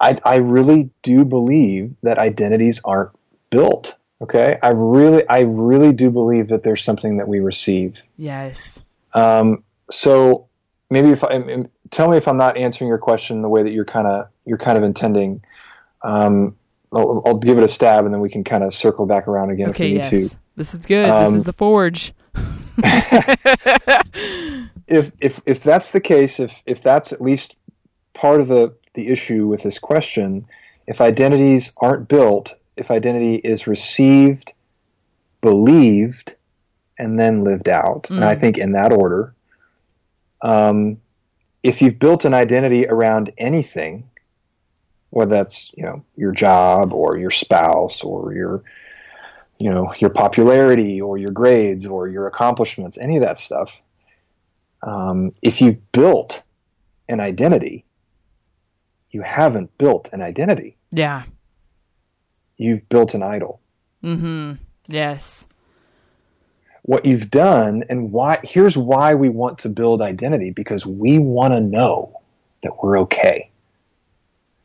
[0.00, 3.10] I, I really do believe that identities aren't
[3.50, 3.94] built.
[4.20, 7.96] Okay, I really, I really do believe that there's something that we receive.
[8.16, 8.82] Yes.
[9.12, 10.48] Um, so
[10.90, 13.84] maybe if I tell me if I'm not answering your question the way that you're
[13.84, 15.42] kind of you're kind of intending.
[16.02, 16.56] Um,
[16.92, 19.50] I'll, I'll, give it a stab, and then we can kind of circle back around
[19.50, 20.32] again okay, if we need yes.
[20.32, 20.38] to.
[20.56, 21.08] This is good.
[21.08, 22.12] Um, this is the forge.
[24.86, 27.56] if if if that's the case, if if that's at least
[28.12, 30.46] part of the the issue with this question,
[30.86, 34.52] if identities aren't built, if identity is received,
[35.40, 36.34] believed,
[36.98, 38.16] and then lived out, mm.
[38.16, 38.40] and I mm.
[38.40, 39.34] think in that order,
[40.42, 40.98] um,
[41.62, 44.08] if you've built an identity around anything,
[45.14, 48.64] whether that's you know your job or your spouse or your
[49.58, 53.70] you know your popularity or your grades or your accomplishments, any of that stuff,
[54.82, 56.42] um, if you've built
[57.08, 57.84] an identity,
[59.10, 60.76] you haven't built an identity.
[60.90, 61.22] Yeah.
[62.56, 63.60] You've built an idol.
[64.02, 64.54] Mm-hmm.
[64.88, 65.46] Yes
[66.86, 71.54] what you've done and why here's why we want to build identity because we want
[71.54, 72.20] to know
[72.62, 73.50] that we're okay.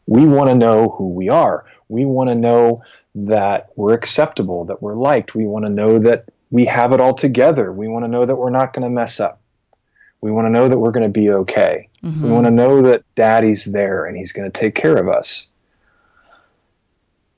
[0.10, 1.66] We want to know who we are.
[1.88, 2.82] We want to know
[3.14, 5.36] that we're acceptable, that we're liked.
[5.36, 7.72] We want to know that we have it all together.
[7.72, 9.40] We want to know that we're not going to mess up.
[10.22, 11.90] We want to know that we're going to be okay.
[12.04, 12.24] Mm-hmm.
[12.24, 15.48] We want to know that daddy's there and he's going to take care of us.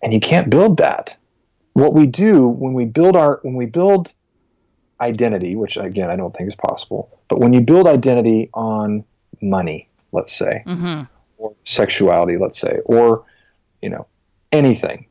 [0.01, 1.17] And you can't build that.
[1.73, 4.13] What we do when we build our when we build
[4.99, 9.03] identity, which again I don't think is possible, but when you build identity on
[9.41, 11.03] money, let's say, mm-hmm.
[11.41, 13.25] Or sexuality, let's say, or
[13.81, 14.05] you know
[14.51, 15.07] anything,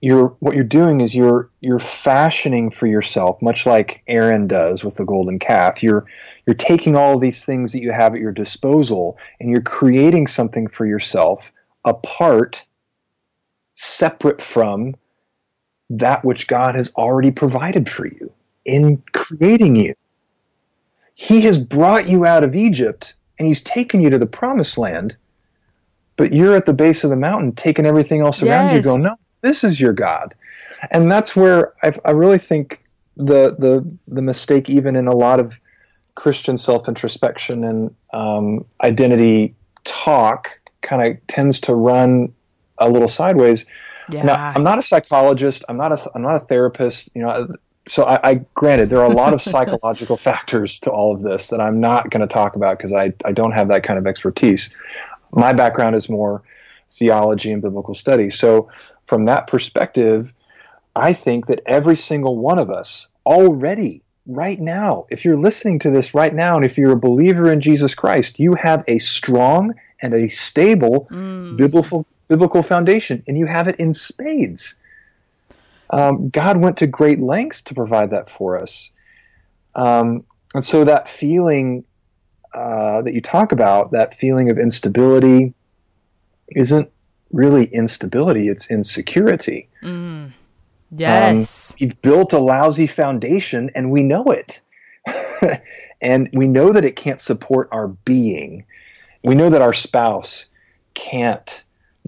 [0.00, 4.96] you're what you're doing is you're you're fashioning for yourself, much like Aaron does with
[4.96, 5.82] the golden calf.
[5.82, 6.04] You're
[6.46, 10.66] you're taking all these things that you have at your disposal and you're creating something
[10.66, 11.52] for yourself
[11.84, 12.64] apart,
[13.74, 14.94] separate from
[15.90, 18.32] that which God has already provided for you
[18.64, 19.94] in creating you.
[21.14, 25.16] He has brought you out of Egypt and he's taken you to the promised land,
[26.16, 28.76] but you're at the base of the mountain taking everything else around yes.
[28.76, 30.34] you go, no, this is your God.
[30.90, 32.84] And that's where i I really think
[33.16, 35.56] the, the, the mistake, even in a lot of
[36.14, 40.50] Christian self introspection and um, identity talk
[40.82, 42.32] kind of tends to run
[42.78, 43.66] a little sideways.
[44.10, 44.24] Yeah.
[44.24, 45.64] Now, I'm not a psychologist.
[45.68, 47.08] I'm not a I'm not a therapist.
[47.14, 47.48] You know,
[47.86, 51.48] so I, I granted there are a lot of psychological factors to all of this
[51.48, 54.06] that I'm not going to talk about because I I don't have that kind of
[54.06, 54.74] expertise.
[55.32, 56.42] My background is more
[56.92, 58.30] theology and biblical study.
[58.30, 58.70] So
[59.06, 60.32] from that perspective,
[60.96, 65.90] I think that every single one of us already right now, if you're listening to
[65.90, 69.74] this right now, and if you're a believer in Jesus Christ, you have a strong
[70.00, 71.56] and a stable mm.
[71.56, 74.76] biblical biblical foundation, and you have it in spades.
[75.90, 78.90] Um, God went to great lengths to provide that for us,
[79.74, 81.84] um, and so that feeling
[82.52, 85.54] uh, that you talk about, that feeling of instability,
[86.48, 86.90] isn't
[87.32, 89.68] really instability; it's insecurity.
[89.82, 90.32] Mm.
[90.96, 91.72] Yes.
[91.72, 94.60] Um, we've built a lousy foundation and we know it.
[96.00, 98.64] and we know that it can't support our being.
[99.22, 100.46] We know that our spouse
[100.94, 101.64] can't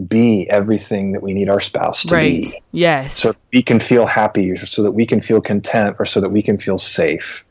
[0.08, 2.42] be everything that we need our spouse to right.
[2.42, 2.62] be.
[2.72, 3.16] Yes.
[3.18, 6.42] So we can feel happy, so that we can feel content, or so that we
[6.42, 7.44] can feel safe.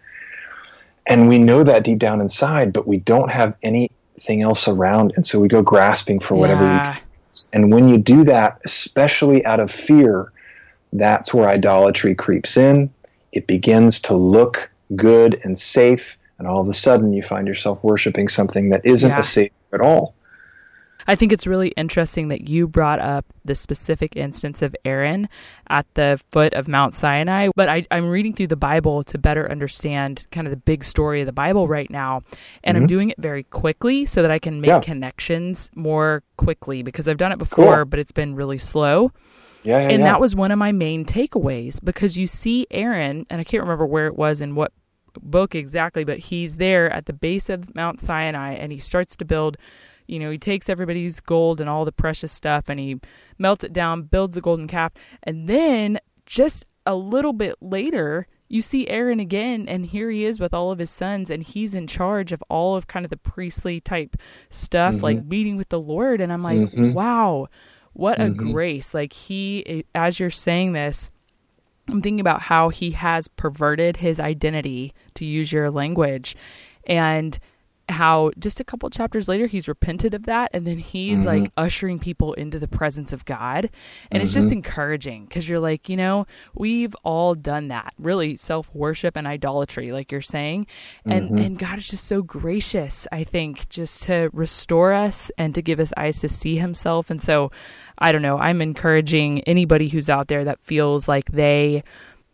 [1.07, 5.13] And we know that deep down inside, but we don't have anything else around.
[5.15, 6.89] And so we go grasping for whatever yeah.
[6.89, 7.03] we can.
[7.53, 10.31] And when you do that, especially out of fear,
[10.93, 12.91] that's where idolatry creeps in.
[13.31, 17.83] It begins to look good and safe, and all of a sudden you find yourself
[17.83, 19.19] worshiping something that isn't yeah.
[19.19, 20.15] a savior at all.
[21.07, 25.29] I think it's really interesting that you brought up the specific instance of Aaron
[25.69, 27.49] at the foot of Mount Sinai.
[27.55, 31.21] But I, am reading through the Bible to better understand kind of the big story
[31.21, 32.21] of the Bible right now.
[32.63, 32.83] And mm-hmm.
[32.83, 34.79] I'm doing it very quickly so that I can make yeah.
[34.79, 37.85] connections more quickly because I've done it before, cool.
[37.85, 39.11] but it's been really slow.
[39.63, 40.11] Yeah, yeah, and yeah.
[40.11, 43.85] that was one of my main takeaways because you see Aaron, and I can't remember
[43.85, 44.71] where it was and what
[45.21, 49.25] book exactly, but he's there at the base of Mount Sinai and he starts to
[49.25, 49.57] build.
[50.07, 52.99] You know, he takes everybody's gold and all the precious stuff and he
[53.37, 58.61] melts it down, builds a golden calf, and then just a little bit later, you
[58.61, 61.87] see Aaron again, and here he is with all of his sons, and he's in
[61.87, 64.15] charge of all of kind of the priestly type
[64.49, 65.03] stuff, mm-hmm.
[65.03, 66.21] like meeting with the Lord.
[66.21, 66.93] And I'm like, mm-hmm.
[66.93, 67.47] wow,
[67.93, 68.47] what mm-hmm.
[68.47, 68.93] a grace.
[68.93, 71.09] Like he as you're saying this,
[71.87, 76.35] I'm thinking about how he has perverted his identity to use your language
[76.85, 77.37] and
[77.87, 81.43] how just a couple chapters later he's repented of that and then he's mm-hmm.
[81.43, 83.69] like ushering people into the presence of God
[84.09, 84.23] and mm-hmm.
[84.23, 84.57] it's just mm-hmm.
[84.57, 90.11] encouraging cuz you're like you know we've all done that really self-worship and idolatry like
[90.11, 90.65] you're saying
[91.05, 91.37] and mm-hmm.
[91.37, 95.79] and God is just so gracious I think just to restore us and to give
[95.79, 97.51] us eyes to see himself and so
[97.99, 101.83] I don't know I'm encouraging anybody who's out there that feels like they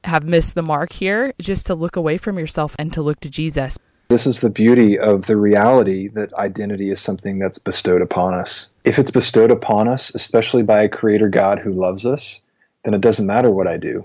[0.06, 3.30] have missed the mark here just to look away from yourself and to look to
[3.30, 3.78] Jesus
[4.12, 8.70] this is the beauty of the reality that identity is something that's bestowed upon us.
[8.84, 12.42] If it's bestowed upon us, especially by a creator God who loves us,
[12.84, 14.04] then it doesn't matter what I do.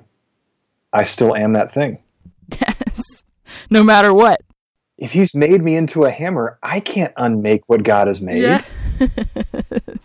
[0.92, 1.98] I still am that thing.
[2.60, 3.24] Yes.
[3.68, 4.40] No matter what.
[4.96, 8.42] If he's made me into a hammer, I can't unmake what God has made.
[8.42, 8.64] Yes.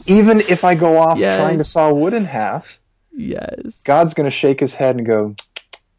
[0.07, 1.35] Even if I go off yes.
[1.35, 2.79] trying to saw wood in half,
[3.15, 3.83] yes.
[3.83, 5.35] God's going to shake his head and go,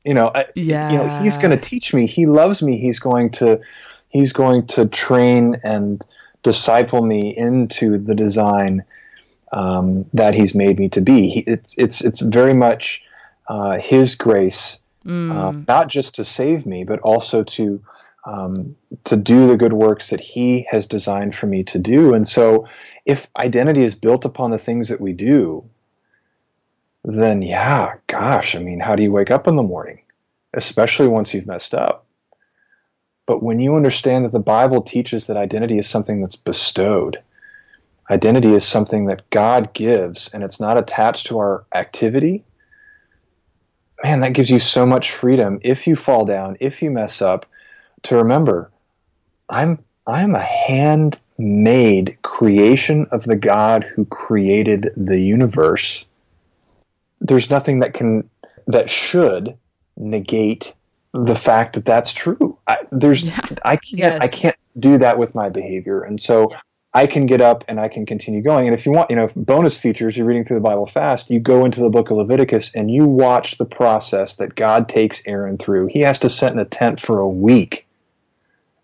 [0.04, 0.90] you know, yeah.
[0.90, 2.08] you know, he's going to teach me.
[2.08, 2.78] He loves me.
[2.78, 3.60] He's going to
[4.12, 6.04] he's going to train and
[6.42, 8.84] disciple me into the design
[9.52, 11.28] um, that he's made me to be.
[11.28, 13.02] He, it's it's it's very much
[13.48, 15.34] uh, his grace, mm.
[15.34, 17.82] uh, not just to save me, but also to
[18.24, 22.14] um, to do the good works that he has designed for me to do.
[22.14, 22.68] And so,
[23.04, 25.64] if identity is built upon the things that we do,
[27.04, 30.00] then yeah, gosh, I mean, how do you wake up in the morning,
[30.54, 32.01] especially once you've messed up?
[33.26, 37.22] But when you understand that the Bible teaches that identity is something that's bestowed,
[38.10, 42.44] identity is something that God gives and it's not attached to our activity,
[44.02, 47.46] man, that gives you so much freedom if you fall down, if you mess up,
[48.02, 48.70] to remember
[49.48, 56.04] I'm I'm a handmade creation of the God who created the universe.
[57.20, 58.28] There's nothing that can
[58.66, 59.56] that should
[59.96, 60.74] negate
[61.12, 62.58] the fact that that's true.
[62.66, 63.40] I, there's yeah.
[63.64, 64.18] I can't yes.
[64.20, 66.60] I can't do that with my behavior, and so yeah.
[66.94, 68.66] I can get up and I can continue going.
[68.66, 71.30] And if you want, you know, bonus features, you're reading through the Bible fast.
[71.30, 75.22] You go into the book of Leviticus and you watch the process that God takes
[75.26, 75.88] Aaron through.
[75.88, 77.86] He has to sit in a tent for a week,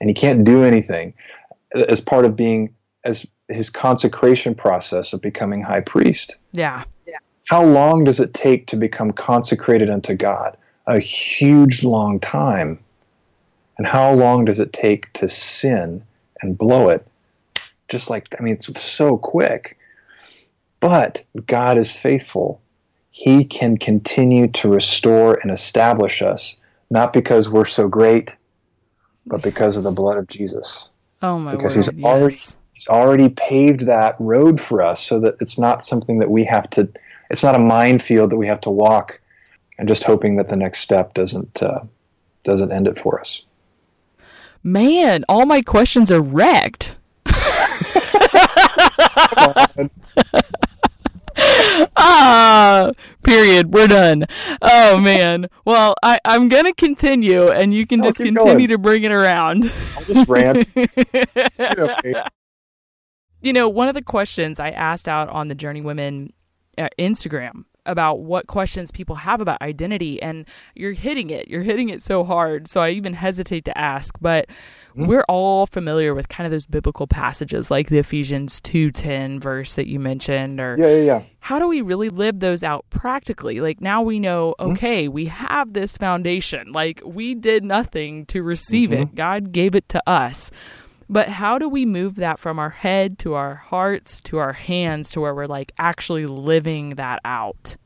[0.01, 1.15] and he can't do anything
[1.75, 2.75] as part of being
[3.05, 6.39] as his consecration process of becoming high priest.
[6.53, 6.85] Yeah.
[7.07, 7.19] yeah.
[7.47, 10.57] How long does it take to become consecrated unto God?
[10.89, 12.79] A huge long time.
[13.77, 16.03] And how long does it take to sin
[16.41, 17.07] and blow it?
[17.89, 19.79] Just like, I mean, it's so quick.
[20.81, 22.61] But God is faithful.
[23.11, 26.59] He can continue to restore and establish us,
[26.91, 28.35] not because we're so great,
[29.27, 30.89] but because of the blood of Jesus.
[31.23, 31.59] Oh my God.
[31.59, 31.95] because word!
[31.95, 32.57] he's already yes.
[32.73, 36.71] he's already paved that road for us so that it's not something that we have
[36.71, 36.89] to
[37.31, 39.21] it's not a minefield that we have to walk
[39.79, 41.81] and just hoping that the next step doesn't uh,
[42.45, 43.43] doesn't end it for us
[44.65, 46.97] Man, all my questions are wrecked.
[51.97, 52.91] ah,
[53.23, 53.73] period.
[53.73, 54.25] We're done.
[54.61, 55.47] Oh man.
[55.65, 58.69] Well, I, I'm gonna continue, and you can No, just continue going.
[58.69, 59.73] to bring it around.
[59.97, 60.69] I'll just rant
[61.61, 62.23] Okay.
[63.41, 66.33] you know, one of the questions I asked out on the Journeywomen
[66.77, 71.49] uh, Instagram about what questions people have about identity, and you're hitting it.
[71.49, 72.69] You're hitting it so hard.
[72.69, 74.49] So I even hesitate to ask, but
[74.95, 75.07] hmm.
[75.07, 79.89] we're all familiar with kind of those biblical passages like the Ephesians 2:10 verse that
[79.89, 83.61] you mentioned or yeah yeah yeah how do we really live those out practically?
[83.61, 84.73] Like now we know, hmm.
[84.73, 86.73] okay, we have this foundation.
[86.73, 89.07] Like we did nothing to receive it.
[89.07, 89.17] Mm-hmm.
[89.17, 90.51] God gave it to us.
[91.11, 95.11] But how do we move that from our head to our hearts to our hands
[95.13, 97.77] to where we're like actually living that out?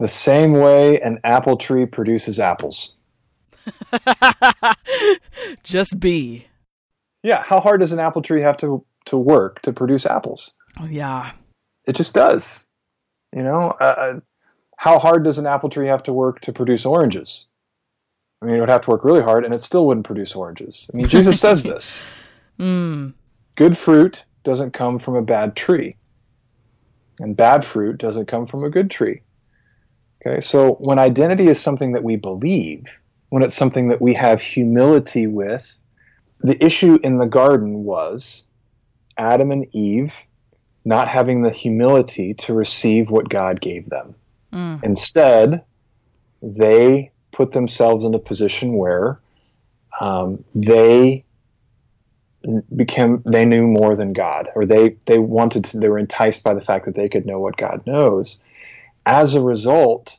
[0.00, 2.96] the same way an apple tree produces apples
[5.62, 6.46] Just be.
[7.22, 10.86] yeah how hard does an apple tree have to to work to produce apples Oh,
[10.86, 11.30] yeah.
[11.86, 12.66] it just does
[13.34, 14.20] you know uh, uh,
[14.76, 17.46] how hard does an apple tree have to work to produce oranges
[18.42, 20.88] i mean it would have to work really hard and it still wouldn't produce oranges
[20.92, 22.02] i mean jesus says this
[22.60, 23.14] Mm.
[23.56, 25.96] good fruit doesn't come from a bad tree
[27.18, 29.22] and bad fruit doesn't come from a good tree
[30.24, 32.84] okay so when identity is something that we believe
[33.30, 35.64] when it's something that we have humility with
[36.40, 38.44] the issue in the garden was
[39.18, 40.14] adam and eve
[40.84, 44.14] not having the humility to receive what god gave them
[44.52, 44.84] Mm.
[44.84, 45.64] instead
[46.40, 49.20] they put themselves in a position where
[50.00, 51.24] um, they
[52.74, 56.54] became they knew more than God, or they they wanted to, they were enticed by
[56.54, 58.40] the fact that they could know what God knows.
[59.06, 60.16] As a result,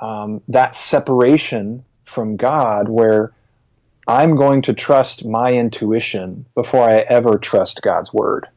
[0.00, 3.32] um, that separation from God, where
[4.06, 8.48] I'm going to trust my intuition before I ever trust God's word.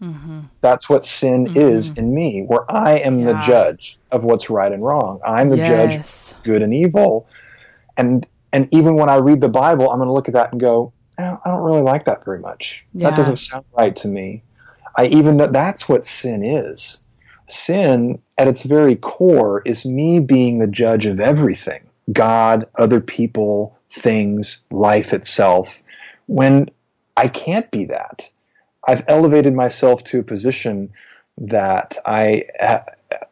[0.00, 4.72] Hmm That's what sin is in me, where I am the judge of what's right
[4.72, 5.20] and wrong.
[5.26, 6.32] I'm the judge Yes.
[6.32, 7.28] of good and evil.
[7.96, 10.60] And and even when I read the Bible, I'm going to look at that and
[10.60, 12.84] go, "Oh, I don't really like that very much.
[12.94, 13.10] Yeah.
[13.10, 14.42] That doesn't sound right to me.
[14.96, 16.98] I even know that's what sin is.
[17.46, 21.82] Sin, at its very core, is me being the judge of everything
[22.12, 25.82] God, other people, things, life itself,
[26.26, 26.70] when
[27.16, 28.28] I can't be that.
[28.88, 30.90] I've elevated myself to a position
[31.36, 32.86] that I ha-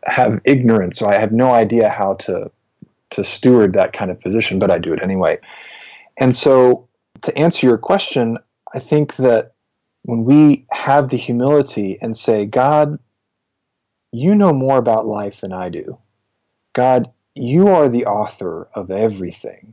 [0.04, 2.50] have ignorance, or I have no idea how to
[3.10, 5.38] to steward that kind of position, but I do it anyway.
[6.18, 6.88] And so,
[7.22, 8.36] to answer your question,
[8.74, 9.54] I think that
[10.02, 12.98] when we have the humility and say, God,
[14.12, 15.98] you know more about life than I do.
[16.74, 19.72] God, you are the author of everything.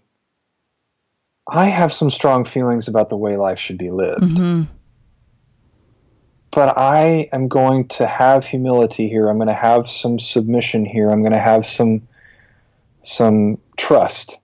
[1.47, 4.63] I have some strong feelings about the way life should be lived hmm
[6.53, 9.27] but I am going to have humility here.
[9.27, 11.09] I'm going to have some submission here.
[11.09, 12.07] I'm going to have some
[13.01, 14.37] some trust.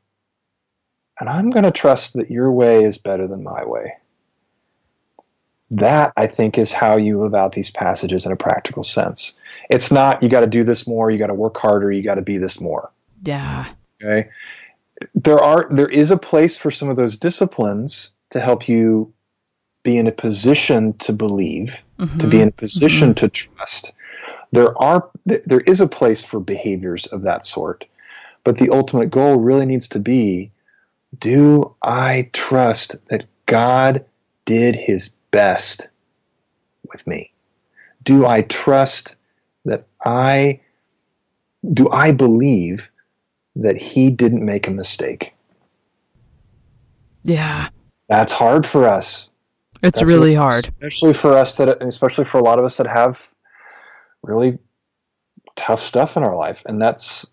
[1.19, 3.93] And I'm going to trust that your way is better than my way.
[5.71, 9.37] That I think is how you live out these passages in a practical sense.
[9.69, 12.15] It's not you got to do this more, you got to work harder, you got
[12.15, 12.91] to be this more.
[13.23, 13.71] Yeah.
[14.03, 14.29] Okay?
[15.13, 19.13] There are there is a place for some of those disciplines to help you
[19.83, 22.35] be in a position to believe to be mm-hmm.
[22.37, 23.25] in a position mm-hmm.
[23.25, 23.93] to trust.
[24.51, 27.85] There are there is a place for behaviors of that sort,
[28.43, 30.51] but the ultimate goal really needs to be:
[31.19, 34.05] Do I trust that God
[34.45, 35.89] did His best
[36.91, 37.31] with me?
[38.03, 39.15] Do I trust
[39.65, 40.61] that I
[41.73, 42.89] do I believe
[43.57, 45.35] that He didn't make a mistake?
[47.23, 47.69] Yeah.
[48.07, 49.28] That's hard for us.
[49.81, 50.65] It's That's really what- hard.
[50.67, 53.33] especially for us that, and especially for a lot of us that have
[54.23, 54.59] really
[55.55, 57.27] tough stuff in our life, and that's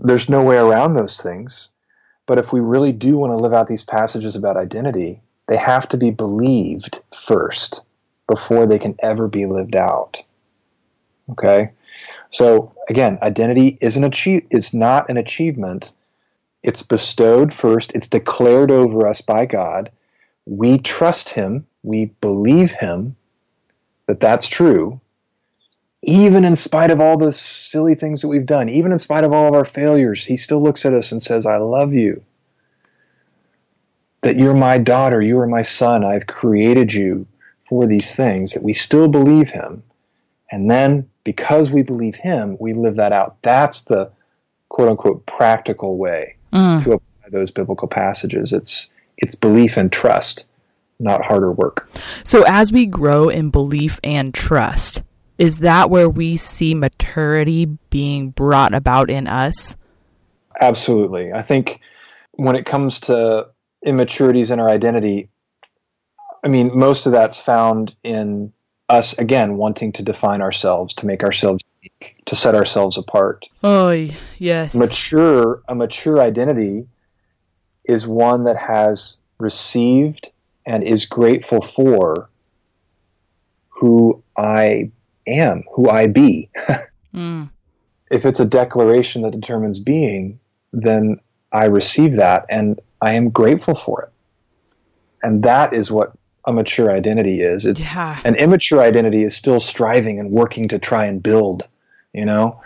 [0.00, 1.68] there's no way around those things.
[2.26, 5.88] But if we really do want to live out these passages about identity, they have
[5.88, 7.82] to be believed first
[8.28, 10.18] before they can ever be lived out.
[11.30, 11.70] Okay,
[12.30, 15.92] so again, identity is an achieve is not an achievement;
[16.62, 19.90] it's bestowed first, it's declared over us by God.
[20.46, 23.16] We trust Him, we believe Him
[24.06, 25.00] that that's true,
[26.02, 29.32] even in spite of all the silly things that we've done, even in spite of
[29.32, 30.24] all of our failures.
[30.24, 32.22] He still looks at us and says, I love you.
[34.22, 37.24] That you're my daughter, you are my son, I've created you
[37.68, 39.82] for these things, that we still believe Him.
[40.50, 43.36] And then, because we believe Him, we live that out.
[43.42, 44.10] That's the
[44.68, 46.82] quote unquote practical way mm.
[46.82, 48.52] to apply those biblical passages.
[48.52, 50.46] It's it's belief and trust,
[50.98, 51.90] not harder work.
[52.24, 55.02] So as we grow in belief and trust,
[55.38, 59.76] is that where we see maturity being brought about in us?
[60.60, 61.32] Absolutely.
[61.32, 61.80] I think
[62.32, 63.46] when it comes to
[63.84, 65.28] immaturities in our identity,
[66.44, 68.52] I mean, most of that's found in
[68.88, 73.46] us again wanting to define ourselves, to make ourselves unique, to set ourselves apart.
[73.62, 73.90] Oh,
[74.38, 74.74] yes.
[74.74, 76.86] Mature, a mature identity
[77.84, 80.30] is one that has received
[80.68, 82.28] and is grateful for
[83.70, 84.90] who I
[85.26, 86.50] am, who I be.
[87.14, 87.48] mm.
[88.10, 90.38] If it's a declaration that determines being,
[90.72, 94.12] then I receive that and I am grateful for it.
[95.22, 96.12] And that is what
[96.44, 97.64] a mature identity is.
[97.64, 98.20] It, yeah.
[98.24, 101.66] An immature identity is still striving and working to try and build,
[102.12, 102.60] you know,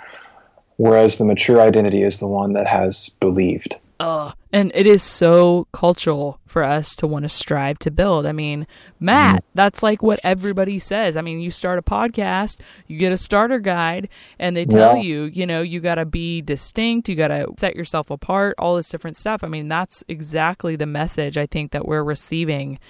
[0.77, 3.77] whereas the mature identity is the one that has believed.
[4.03, 8.27] Uh, and it is so cultural for us to want to strive to build.
[8.27, 8.67] I mean,
[8.99, 9.47] Matt, mm-hmm.
[9.55, 11.17] that's like what everybody says.
[11.17, 14.09] I mean, you start a podcast, you get a starter guide,
[14.41, 15.03] and they tell yeah.
[15.03, 18.75] you, you know, you got to be distinct, you got to set yourself apart, all
[18.75, 19.45] this different stuff.
[19.45, 22.81] I mean, that's exactly the message I think that we're receiving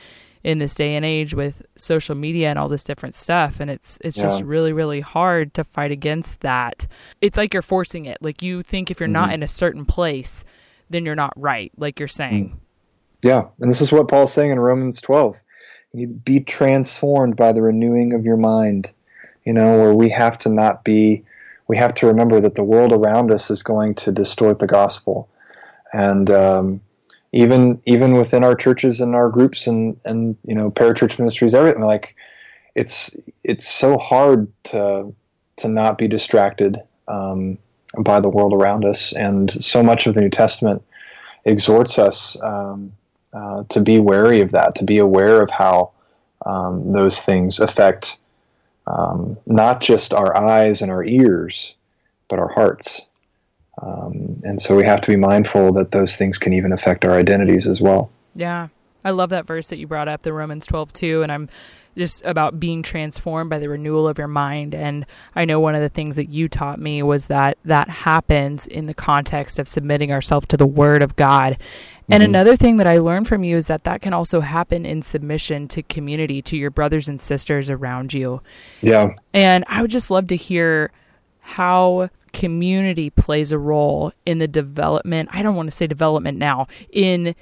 [0.43, 3.97] in this day and age with social media and all this different stuff and it's
[4.01, 4.25] it's yeah.
[4.25, 6.89] just really really hard to fight against that
[7.21, 9.13] it's like you're forcing it like you think if you're mm-hmm.
[9.13, 10.43] not in a certain place
[10.93, 12.51] then you're not right like you're saying.
[12.51, 12.59] Mm.
[13.29, 15.41] yeah and this is what paul's saying in romans 12
[15.93, 18.91] you be transformed by the renewing of your mind
[19.45, 21.25] you know where we have to not be
[21.73, 25.31] we have to remember that the world around us is going to distort the gospel.
[25.93, 26.81] And um,
[27.33, 31.83] even even within our churches and our groups and and you know parachurch ministries everything
[31.83, 32.15] like
[32.75, 35.15] it's it's so hard to
[35.57, 36.79] to not be distracted.
[37.09, 37.57] Um,
[37.99, 40.83] by the world around us and so much of the new testament
[41.45, 42.93] exhorts us um,
[43.33, 45.91] uh, to be wary of that to be aware of how
[46.47, 48.19] um, those things affect
[48.87, 51.75] um, not just our eyes and our ears
[52.29, 53.03] but our hearts
[53.81, 57.13] um, and so we have to be mindful that those things can even affect our
[57.13, 58.11] identities as well.
[58.35, 58.69] Yeah.
[59.05, 61.23] I love that verse that you brought up, the Romans 12 2.
[61.23, 61.49] And I'm
[61.97, 64.75] just about being transformed by the renewal of your mind.
[64.75, 68.67] And I know one of the things that you taught me was that that happens
[68.67, 71.59] in the context of submitting ourselves to the Word of God.
[72.09, 72.31] And mm-hmm.
[72.31, 75.69] another thing that I learned from you is that that can also happen in submission
[75.69, 78.43] to community, to your brothers and sisters around you.
[78.81, 79.15] Yeah.
[79.33, 80.91] And I would just love to hear
[81.41, 85.29] how community plays a role in the development.
[85.33, 87.35] I don't want to say development now, in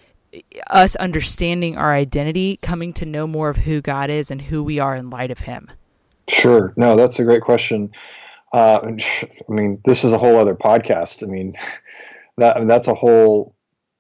[0.69, 4.79] us understanding our identity, coming to know more of who God is and who we
[4.79, 5.69] are in light of Him?
[6.29, 6.73] Sure.
[6.77, 7.91] No, that's a great question.
[8.53, 11.23] Uh, I mean, this is a whole other podcast.
[11.23, 11.57] I mean,
[12.39, 13.55] that that's a whole.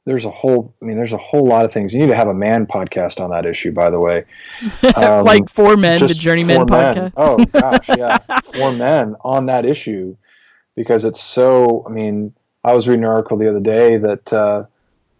[0.07, 0.75] There's a whole.
[0.81, 1.93] I mean, there's a whole lot of things.
[1.93, 4.25] You need to have a man podcast on that issue, by the way.
[4.97, 6.95] Um, like four men, the Journeyman podcast.
[6.95, 7.13] Men.
[7.17, 10.17] Oh gosh, yeah, four men on that issue
[10.75, 11.85] because it's so.
[11.87, 14.65] I mean, I was reading an article the other day that uh,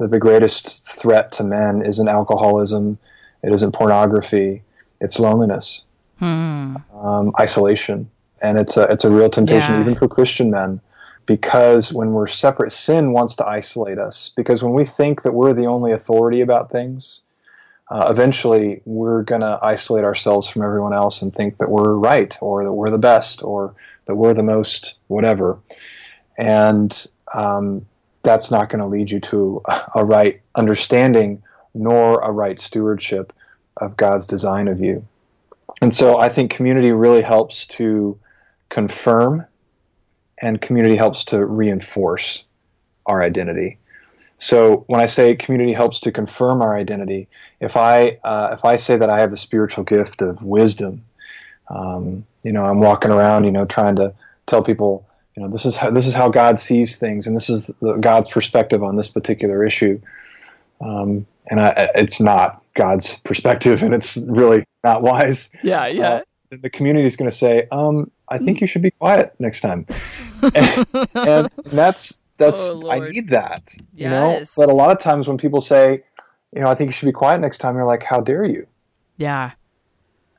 [0.01, 2.99] that the greatest threat to men isn't alcoholism,
[3.45, 4.63] it isn't pornography,
[5.01, 5.85] it's loneliness,
[6.19, 6.77] hmm.
[6.95, 8.11] um, isolation,
[8.43, 9.81] and it's a it's a real temptation yeah.
[9.81, 10.81] even for Christian men.
[11.27, 14.33] Because when we're separate, sin wants to isolate us.
[14.35, 17.21] Because when we think that we're the only authority about things,
[17.89, 22.37] uh, eventually we're going to isolate ourselves from everyone else and think that we're right
[22.41, 23.75] or that we're the best or
[24.07, 25.59] that we're the most whatever.
[26.37, 27.87] And um,
[28.23, 29.63] that's not going to lead you to
[29.95, 31.43] a right understanding
[31.75, 33.33] nor a right stewardship
[33.77, 35.07] of God's design of you.
[35.81, 38.19] And so I think community really helps to
[38.69, 39.47] confirm
[40.43, 42.45] and community helps to reinforce
[43.07, 43.79] our identity.
[44.39, 47.29] So when I say community helps to confirm our identity,
[47.61, 51.05] if I uh, if I say that I have the spiritual gift of wisdom,
[51.69, 54.15] um, you know, I'm walking around, you know, trying to
[54.47, 55.07] tell people,
[55.41, 57.95] you know, this is how this is how God sees things, and this is the,
[57.95, 59.99] God's perspective on this particular issue.
[60.83, 65.49] Um, and I, it's not God's perspective, and it's really not wise.
[65.63, 66.11] Yeah, yeah.
[66.11, 66.21] Uh,
[66.51, 69.87] the community is going to say, um, "I think you should be quiet next time,"
[70.55, 73.63] and, and that's that's Oh, I need that.
[73.95, 76.03] You know, but a lot of times when people say,
[76.55, 78.67] you know, I think you should be quiet next time, you're like, how dare you?
[79.17, 79.53] Yeah.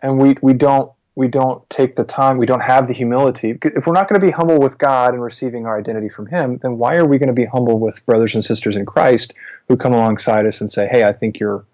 [0.04, 3.86] and we we don't we don't take the time we don't have the humility if
[3.86, 6.78] we're not going to be humble with god and receiving our identity from him then
[6.78, 9.34] why are we going to be humble with brothers and sisters in christ
[9.68, 11.66] who come alongside us and say hey i think you're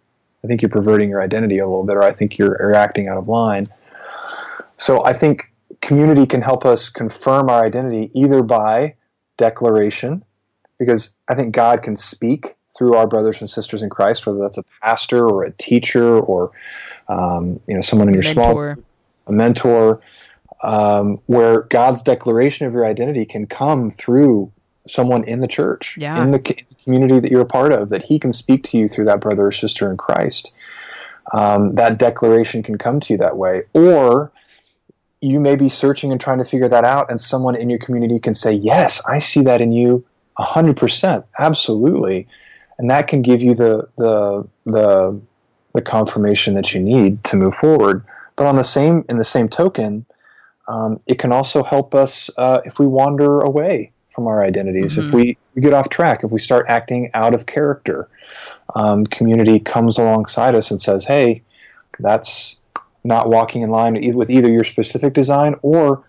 [0.44, 3.08] i think you're perverting your identity a little bit or i think you're, you're acting
[3.08, 3.68] out of line
[4.66, 8.94] so i think community can help us confirm our identity either by
[9.38, 10.24] declaration
[10.80, 14.58] because i think god can speak through our brothers and sisters in christ whether that's
[14.58, 16.52] a pastor or a teacher or
[17.10, 18.78] um, you know someone in your small Mentor.
[19.28, 20.01] A mentor,
[20.63, 24.51] um, where God's declaration of your identity can come through
[24.88, 26.21] someone in the church, Yeah.
[26.21, 28.88] in the co- community that you're a part of, that He can speak to you
[28.88, 30.53] through that brother or sister in Christ.
[31.34, 34.32] Um, that declaration can come to you that way, or
[35.19, 38.17] you may be searching and trying to figure that out, and someone in your community
[38.19, 40.05] can say, "Yes, I see that in you,
[40.38, 42.28] hundred percent, absolutely,"
[42.80, 45.19] and that can give you the the the
[45.73, 48.05] the confirmation that you need to move forward.
[48.38, 50.06] But on the same in the same token,
[50.68, 55.08] um, it can also help us uh, if we wander away from our identities, Mhm.
[55.08, 58.10] if we, we get off track, if we start acting out of character.
[58.76, 61.44] Um, community comes alongside us and says, "Hey,
[62.00, 62.58] that's
[63.04, 66.04] not walking in line with either your specific design or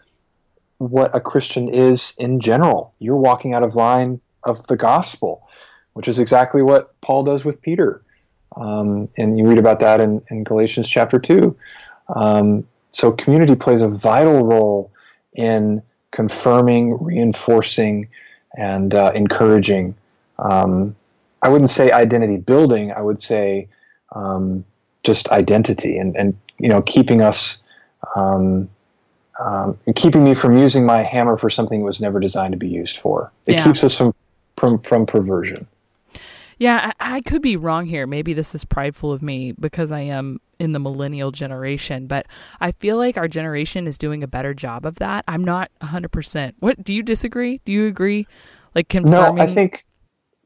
[0.79, 2.95] what a Christian is in general.
[2.99, 5.43] You're walking out of line of the gospel,
[5.93, 8.03] which is exactly what Paul does with Peter."
[8.57, 11.55] Um, and you read about that in, in Galatians chapter 2.
[12.15, 14.91] Um, so, community plays a vital role
[15.35, 18.09] in confirming, reinforcing,
[18.57, 19.95] and uh, encouraging.
[20.39, 20.97] Um,
[21.43, 23.69] I wouldn't say identity building, I would say
[24.15, 24.65] um,
[25.05, 27.63] just identity and, and, you know, keeping us.
[28.17, 28.69] Um,
[29.41, 32.69] um, keeping me from using my hammer for something it was never designed to be
[32.69, 33.33] used for.
[33.47, 33.65] It Yeah.
[33.65, 34.15] keeps us from,
[34.57, 35.67] from from perversion.
[36.59, 38.07] Yeah, I, I could be wrong here.
[38.07, 42.27] Maybe this is prideful of me because I am in the millennial generation, but
[42.61, 45.25] I feel like our generation is doing a better job of that.
[45.29, 46.55] I'm not 100%.
[46.59, 47.61] What do you disagree?
[47.65, 48.27] Do you agree?
[48.75, 49.85] Like No, confirming I think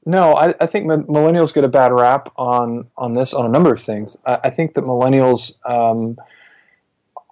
[0.04, 0.34] no.
[0.34, 3.80] I, I think millennials get a bad rap on on this on a number of
[3.80, 4.16] things.
[4.26, 6.16] I, I think that millennials, um,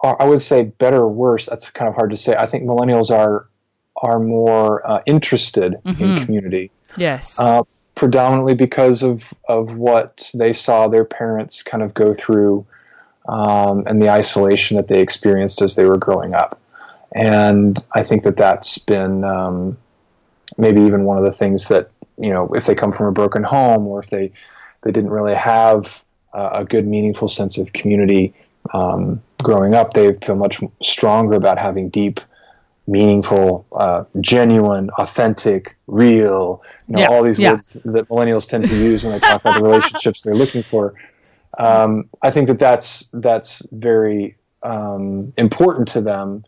[0.02, 1.46] are, I would say, better or worse.
[1.46, 2.34] That's kind of hard to say.
[2.36, 3.46] I think millennials are
[3.96, 6.24] are more uh, interested in Mhm.
[6.24, 7.38] community, yes.
[7.38, 7.62] uh,
[8.00, 12.64] predominantly because of of what they saw their parents kind of go through,
[13.28, 16.58] um, and the isolation that they experienced as they were growing up.
[17.14, 19.76] And I think that that's been um,
[20.56, 23.42] maybe even one of the things that you know if they come from a broken
[23.42, 24.32] home or if they
[24.82, 28.32] they didn't really have uh, a good meaningful sense of community
[28.72, 32.18] um, growing up they feel much stronger about having deep
[32.90, 37.52] meaningful uh, genuine authentic real you know Yeah, all these yeah.
[37.52, 40.94] words that millennials tend to use when they talk about the relationships they're looking for.
[41.58, 46.44] Um, i think that that's that's very um, important to them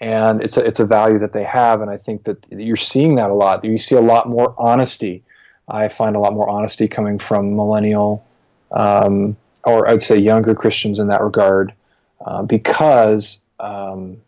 [0.00, 3.16] and it's a, it's a value that they have and i think that you're seeing
[3.16, 3.64] that a lot.
[3.64, 5.24] You see a lot more honesty.
[5.68, 8.26] I find a lot more honesty coming from millennial
[8.72, 11.72] um, or i'd say younger christians in that regard
[12.26, 14.18] uh, because um,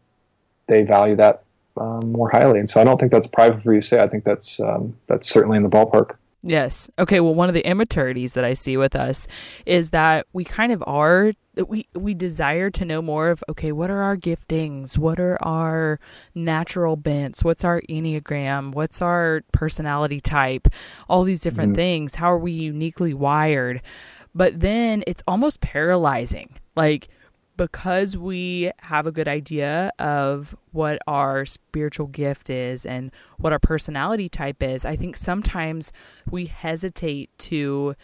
[0.69, 1.44] they value that
[1.77, 4.09] um, more highly and so i don't think that's private for you to say i
[4.09, 6.17] think that's um, that's certainly in the ballpark
[6.47, 6.91] Yes.
[6.99, 7.21] Okay.
[7.21, 9.27] Well, one of the immaturities that I see with us
[9.65, 13.91] is that we kind of are we we desire to know more of okay, what
[13.91, 14.99] are our giftings?
[14.99, 15.99] What are our
[16.35, 17.43] natural bents?
[17.43, 18.75] What's our enneagram?
[18.75, 20.69] What's our personality type?
[21.09, 21.77] All these different Mhm.
[21.77, 22.15] things.
[22.17, 23.81] How are we uniquely wired?
[24.35, 26.57] But then it's almost paralyzing.
[26.77, 27.09] Like
[27.57, 33.59] because we have a good idea of what our spiritual gift is and what our
[33.59, 35.93] personality type is, I think sometimes
[36.31, 37.95] we hesitate to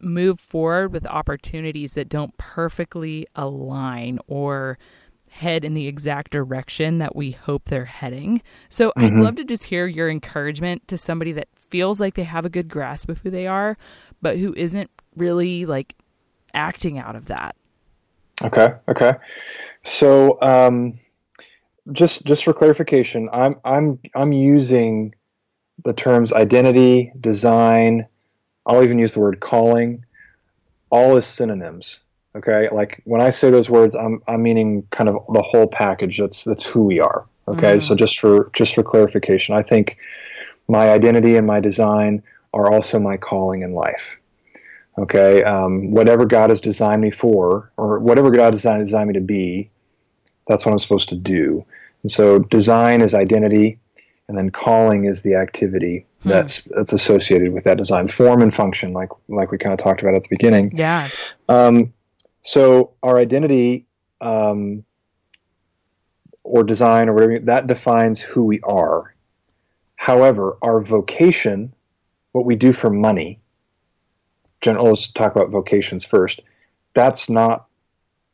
[0.00, 4.78] move forward with opportunities that don't perfectly align or
[5.28, 8.42] head in the exact direction that we hope they're heading.
[8.68, 9.22] So I'd Mhm.
[9.22, 12.68] love to just hear your encouragement to somebody that feels like they have a good
[12.68, 13.76] grasp of who they are,
[14.20, 15.94] but who isn't really like
[16.52, 17.54] acting out of that.
[18.44, 18.74] Okay.
[18.88, 19.14] Okay.
[19.82, 20.98] So, um,
[21.92, 25.14] just just for clarification, I'm I'm I'm using
[25.84, 28.06] the terms identity, design.
[28.66, 30.04] I'll even use the word calling,
[30.90, 31.98] all as synonyms.
[32.36, 32.68] Okay.
[32.70, 36.18] Like when I say those words, I'm I'm meaning kind of the whole package.
[36.18, 37.26] That's that's who we are.
[37.48, 37.76] Okay.
[37.76, 37.82] Mhm.
[37.82, 39.96] So just for just for clarification, I think
[40.68, 42.22] my identity and my design
[42.54, 44.19] are also my calling in life
[44.98, 49.20] okay um, whatever god has designed me for or whatever god designed, designed me to
[49.20, 49.70] be
[50.46, 51.64] that's what i'm supposed to do
[52.02, 53.78] and so design is identity
[54.30, 56.28] and then calling is the activity hmm.
[56.28, 60.02] that's that's associated with that design form and function, like like we kind of talked
[60.02, 60.70] about at the beginning.
[60.72, 61.08] Yeah.
[61.48, 61.92] Um,
[62.42, 63.86] so our identity
[64.20, 64.84] um,
[66.44, 69.12] or design or whatever that defines who we are.
[69.96, 71.74] However, our vocation,
[72.30, 73.40] what we do for money,
[74.60, 76.40] general, let's talk about vocations first.
[76.94, 77.66] That's not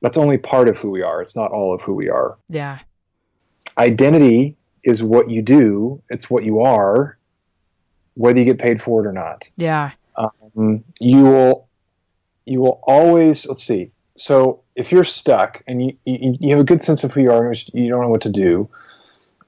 [0.02, 1.22] that's only part of who we are.
[1.22, 2.36] It's not all of who we are.
[2.48, 2.78] Yeah.
[3.78, 6.02] Identity is what you do.
[6.10, 7.18] It's what you are,
[8.14, 9.44] whether you get paid for it or not.
[9.56, 9.92] Yeah.
[10.16, 11.68] Um, you will
[12.44, 13.90] you will always let's see.
[14.16, 17.32] So if you're stuck and you, you, you have a good sense of who you
[17.32, 18.70] are and you don't know what to do,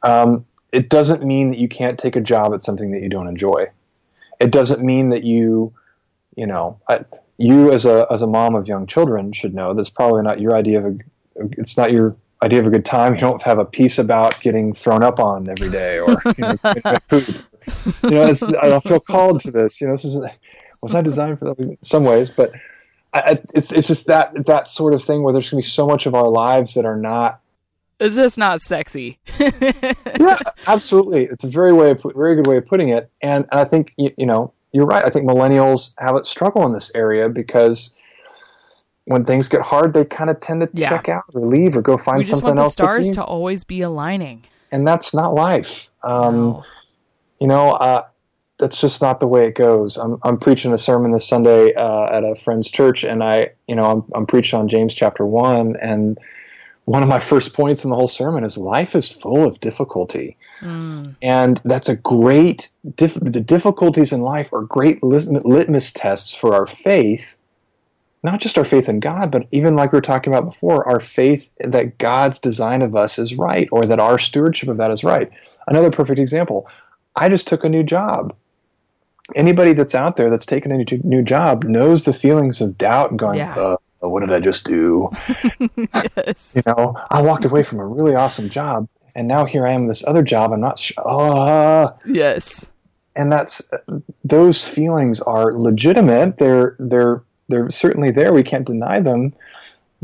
[0.02, 3.28] um, it doesn't mean that you can't take a job at something that you don't
[3.28, 3.66] enjoy.
[4.40, 5.72] It doesn't mean that you,
[6.38, 7.04] you know, I,
[7.36, 10.54] you as a as a mom of young children should know that's probably not your
[10.54, 10.98] idea of a.
[11.58, 13.14] It's not your idea of a good time.
[13.14, 16.98] You don't have a peace about getting thrown up on every day or you know,
[17.08, 17.44] food.
[18.04, 18.22] You know,
[18.62, 19.80] I don't feel called to this.
[19.80, 20.16] You know, this is
[20.80, 22.52] was I designed for that in some ways, but
[23.12, 25.88] I, it's it's just that that sort of thing where there's going to be so
[25.88, 27.40] much of our lives that are not.
[27.98, 29.18] It's just not sexy.
[29.40, 31.24] yeah, absolutely.
[31.24, 33.10] It's a very way, of, very good way of putting it.
[33.20, 35.04] And, and I think you, you know you're right.
[35.04, 37.96] I think millennials have a struggle in this area because
[39.04, 40.90] when things get hard, they kind of tend to yeah.
[40.90, 42.56] check out or leave or go find something else.
[42.56, 45.88] We just want the stars to always be aligning, and that's not life.
[46.02, 46.64] Um, no.
[47.40, 48.06] You know, uh,
[48.58, 49.96] that's just not the way it goes.
[49.96, 53.76] I'm, I'm preaching a sermon this Sunday uh, at a friend's church, and I, you
[53.76, 56.18] know, I'm, I'm preaching on James chapter one, and
[56.88, 60.38] one of my first points in the whole sermon is life is full of difficulty,
[60.60, 61.14] mm.
[61.20, 62.70] and that's a great.
[62.96, 67.36] Dif- the difficulties in life are great litmus tests for our faith,
[68.22, 70.98] not just our faith in God, but even like we were talking about before, our
[70.98, 75.04] faith that God's design of us is right, or that our stewardship of that is
[75.04, 75.30] right.
[75.66, 76.66] Another perfect example.
[77.14, 78.34] I just took a new job
[79.34, 83.18] anybody that's out there that's taken a new job knows the feelings of doubt and
[83.18, 83.76] going, yeah.
[84.00, 85.10] What did I just do?
[86.16, 86.54] yes.
[86.56, 89.82] You know, I walked away from a really awesome job, and now here I am
[89.82, 90.52] in this other job.
[90.52, 90.96] I'm not sure.
[91.04, 92.70] Uh, yes.
[93.16, 93.68] And that's
[94.22, 96.38] those feelings are legitimate.
[96.38, 98.32] They're they're they're certainly there.
[98.32, 99.34] We can't deny them.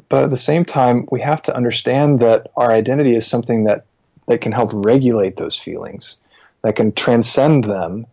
[0.08, 3.86] But at the same time, we have to understand that our identity is something that
[4.26, 6.16] that can help regulate those feelings,
[6.62, 8.06] that can transcend them,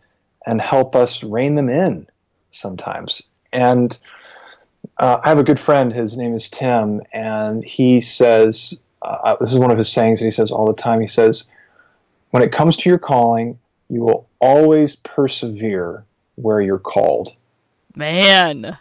[0.46, 2.08] and help us rein them in
[2.52, 3.24] sometimes.
[3.54, 3.98] And
[5.02, 5.92] uh, I have a good friend.
[5.92, 10.26] His name is Tim, and he says uh, this is one of his sayings that
[10.26, 11.02] he says all the time.
[11.02, 11.46] He says,
[12.30, 13.58] "When it comes to your calling,
[13.90, 17.34] you will always persevere where you're called."
[17.96, 18.78] Man,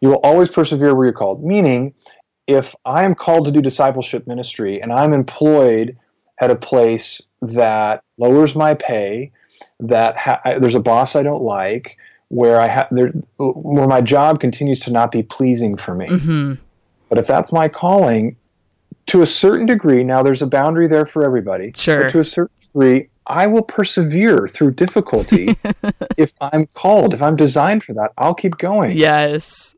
[0.00, 1.44] you will always persevere where you're called.
[1.44, 1.92] Meaning,
[2.46, 5.98] if I am called to do discipleship ministry and I'm employed
[6.40, 9.30] at a place that lowers my pay,
[9.80, 14.00] that ha- I, there's a boss I don't like, where I have there where my
[14.00, 16.06] job continues to not be pleasing for me.
[16.06, 16.54] Mm-hmm.
[17.08, 18.36] But if that's my calling,
[19.06, 21.72] to a certain degree, now there's a boundary there for everybody.
[21.76, 22.08] Sure.
[22.08, 25.56] to a certain degree, I will persevere through difficulty
[26.16, 28.12] if I'm called, if I'm designed for that.
[28.18, 28.96] I'll keep going.
[28.96, 29.74] Yes.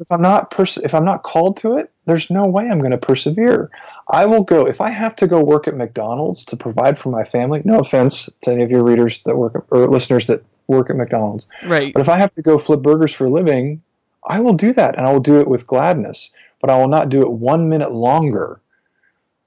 [0.00, 2.92] If I'm not pers- if I'm not called to it, there's no way I'm going
[2.92, 3.70] to persevere.
[4.10, 7.24] I will go if I have to go work at McDonald's to provide for my
[7.24, 7.62] family.
[7.64, 11.48] No offense to any of your readers that work or listeners that work at McDonald's.
[11.64, 11.92] Right.
[11.92, 13.82] But if I have to go flip burgers for a living,
[14.24, 16.30] I will do that and I will do it with gladness.
[16.60, 18.60] But I will not do it one minute longer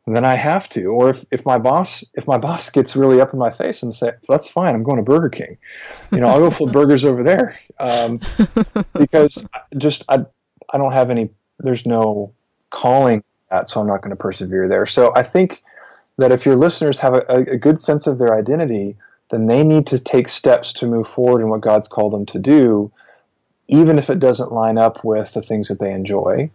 [0.07, 0.85] than I have to.
[0.85, 3.93] Or if, if my boss if my boss gets really up in my face and
[3.93, 5.57] say, "That's fine, I'm going to Burger King,"
[6.11, 8.19] you know, I'll go flip burgers over there um,
[8.93, 9.47] because
[9.77, 10.25] just I
[10.73, 11.29] I don't have any.
[11.59, 12.33] There's no
[12.69, 14.85] calling that, so I'm not going to persevere there.
[14.85, 15.61] So I think
[16.17, 18.95] that if your listeners have a, a good sense of their identity,
[19.31, 22.39] then they need to take steps to move forward in what God's called them to
[22.39, 22.91] do,
[23.67, 26.51] even if it doesn't line up with the things that they enjoy.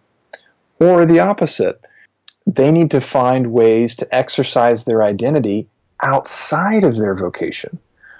[0.78, 1.80] Or the opposite,
[2.46, 5.68] they need to find ways to exercise their identity
[6.02, 7.78] outside of their vocation.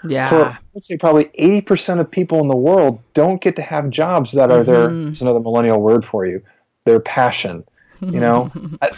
[0.09, 0.29] Yeah.
[0.29, 4.33] For, let's say probably 80% of people in the world don't get to have jobs
[4.33, 4.71] that are mm-hmm.
[5.05, 6.43] their, it's another millennial word for you,
[6.85, 7.65] their passion,
[8.01, 8.51] you know,
[8.83, 8.91] I,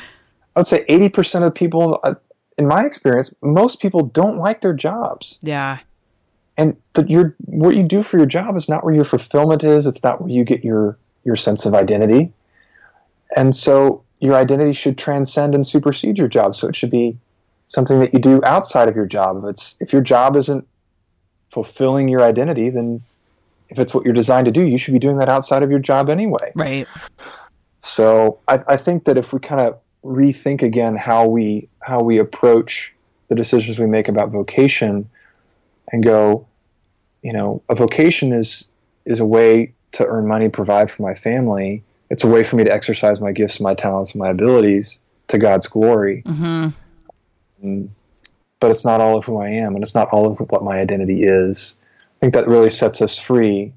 [0.55, 2.15] I, would say 80% of people, uh,
[2.59, 5.39] in my experience, most people don't like their jobs.
[5.43, 5.79] Yeah.
[6.57, 9.87] And the, your, what you do for your job is not where your fulfillment is.
[9.87, 12.33] It's not where you get your, your sense of identity.
[13.37, 16.57] And so your identity should transcend and supersede your job.
[16.57, 17.17] So it should be
[17.67, 19.39] something that you do outside of your job.
[19.39, 20.67] If it's, if your job isn't
[21.51, 23.03] fulfilling your identity, then
[23.69, 25.79] if it's what you're designed to do, you should be doing that outside of your
[25.79, 26.51] job anyway.
[26.57, 26.89] Right.
[27.83, 32.19] So I, I think that if we kind of rethink again how we how we
[32.19, 32.95] approach
[33.29, 35.09] the decisions we make about vocation
[35.93, 36.47] and go,
[37.23, 38.69] you know, a vocation is
[39.05, 41.83] is a way to earn money, provide for my family.
[42.11, 45.67] It's a way for me to exercise my gifts, my talents, my abilities to God's
[45.67, 46.23] glory.
[46.27, 46.69] Mm-hmm.
[47.63, 47.91] And,
[48.61, 50.79] but it's not all of who I am, and it's not all of what my
[50.79, 51.79] identity is.
[52.01, 53.73] I think that really sets us free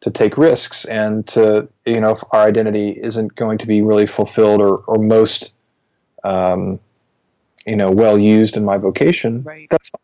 [0.00, 4.06] to take risks and to, you know, if our identity isn't going to be really
[4.06, 5.54] fulfilled or, or most,
[6.24, 6.80] um,
[7.66, 9.68] you know, well used in my vocation, Right.
[9.70, 10.00] that's fine.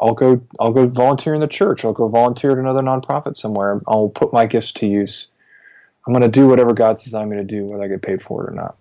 [0.00, 0.40] I'll go.
[0.58, 1.84] I'll go volunteer in the church.
[1.84, 3.80] I'll go volunteer at another nonprofit somewhere.
[3.86, 5.28] I'll put my gifts to use.
[6.06, 8.22] I'm going to do whatever God says I'm going to do, whether I get paid
[8.22, 8.76] for it or not.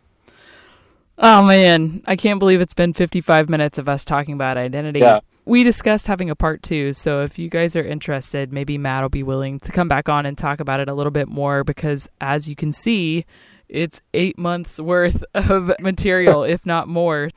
[1.17, 4.99] Oh man, I can't believe it's been 55 minutes of us talking about identity.
[4.99, 5.19] Yeah.
[5.43, 9.09] We discussed having a part two, so if you guys are interested, maybe Matt will
[9.09, 12.07] be willing to come back on and talk about it a little bit more because,
[12.21, 13.25] as you can see,
[13.69, 17.29] it's eight months worth of material, if not more.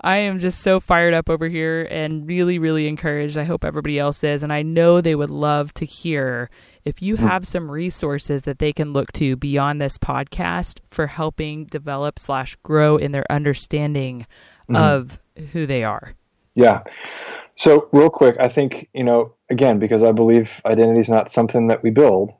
[0.00, 3.36] I am just so fired up over here and really, really encouraged.
[3.36, 4.42] I hope everybody else is.
[4.42, 6.50] And I know they would love to hear
[6.84, 7.26] if you hmm.
[7.26, 12.56] have some resources that they can look to beyond this podcast for helping develop slash
[12.62, 14.26] grow in their understanding
[14.68, 14.76] hmm.
[14.76, 15.18] of
[15.52, 16.14] who they are.
[16.54, 16.82] Yeah.
[17.56, 21.66] So real quick, I think you know again because I believe identity is not something
[21.68, 22.32] that we build;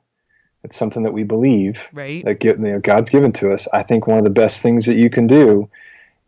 [0.63, 2.23] it's something that we believe Right?
[2.25, 3.67] that you know, God's given to us.
[3.73, 5.69] I think one of the best things that you can do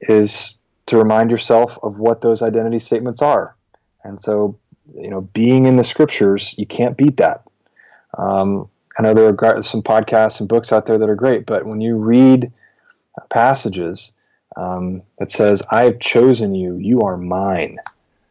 [0.01, 0.55] is
[0.87, 3.55] to remind yourself of what those identity statements are.
[4.03, 4.57] And so,
[4.93, 7.43] you know, being in the scriptures, you can't beat that.
[8.17, 11.65] Um, I know there are some podcasts and books out there that are great, but
[11.65, 12.51] when you read
[13.29, 14.11] passages
[14.57, 17.79] um, that says, "I have chosen you; you are mine,"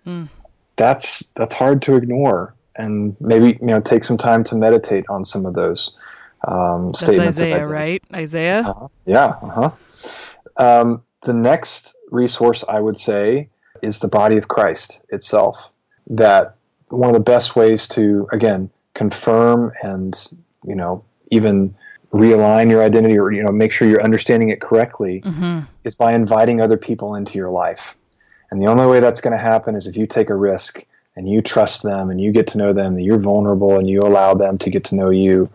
[0.06, 0.28] Mm.
[0.76, 5.24] that's that's hard to ignore, and maybe you know take some time to meditate on
[5.24, 5.94] some of those
[6.48, 7.38] um, That's statements.
[7.38, 8.02] of Isaiah, right?
[8.14, 8.60] Isaiah?
[8.66, 8.88] Uh-huh.
[9.06, 9.26] Yeah.
[9.42, 9.70] Uh-huh.
[10.56, 13.48] Um, the next resource I would say
[13.82, 15.56] is the body of Christ itself.
[16.08, 16.56] That
[16.88, 20.28] one of the best ways to again confirm and
[20.64, 21.74] you know even
[22.12, 26.12] realign your identity or you know make sure you're understanding it correctly hmm is by
[26.12, 27.96] inviting other people into your life.
[28.50, 30.84] And the only way that's going to happen is if you take a risk
[31.16, 34.00] and you trust them and you get to know them, that you're vulnerable and you
[34.00, 35.50] allow them to get to know you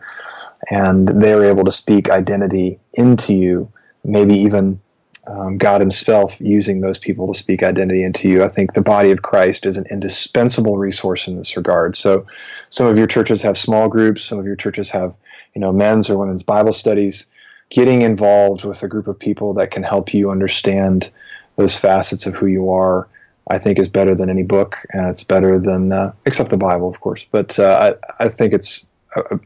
[0.69, 3.71] and they're able to speak identity into you,
[4.03, 4.79] maybe even
[5.27, 8.43] um, God Himself using those people to speak identity into you.
[8.43, 11.95] I think the body of Christ is an indispensable resource in this regard.
[11.95, 12.27] So,
[12.69, 15.13] some of your churches have small groups, some of your churches have,
[15.53, 17.25] you know, men's or women's Bible studies.
[17.71, 21.09] Getting involved with a group of people that can help you understand
[21.55, 23.07] those facets of who you are,
[23.49, 26.89] I think, is better than any book, and it's better than uh, except the Bible,
[26.89, 27.25] of course.
[27.31, 29.37] But uh, I, I think it's uh,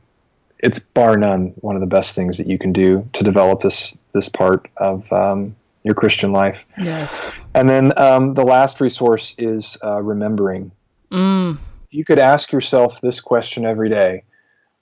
[0.59, 3.93] it's bar none one of the best things that you can do to develop this
[4.13, 6.65] this part of um, your Christian life.
[6.81, 7.35] Yes.
[7.53, 10.71] And then um, the last resource is uh, remembering.
[11.11, 11.57] Mm.
[11.83, 14.23] If you could ask yourself this question every day,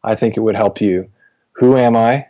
[0.03, 1.09] I think it would help you.
[1.53, 2.27] Who am I?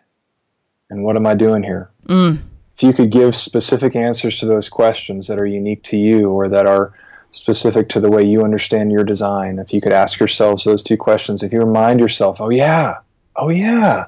[0.89, 1.89] And what am I doing here?
[2.07, 2.41] Mm.
[2.77, 6.47] If you could give specific answers to those questions that are unique to you or
[6.49, 6.93] that are
[7.31, 10.95] specific to the way you understand your design, if you could ask yourselves those two
[10.95, 12.97] questions, if you remind yourself, oh, yeah,
[13.35, 14.05] oh, yeah,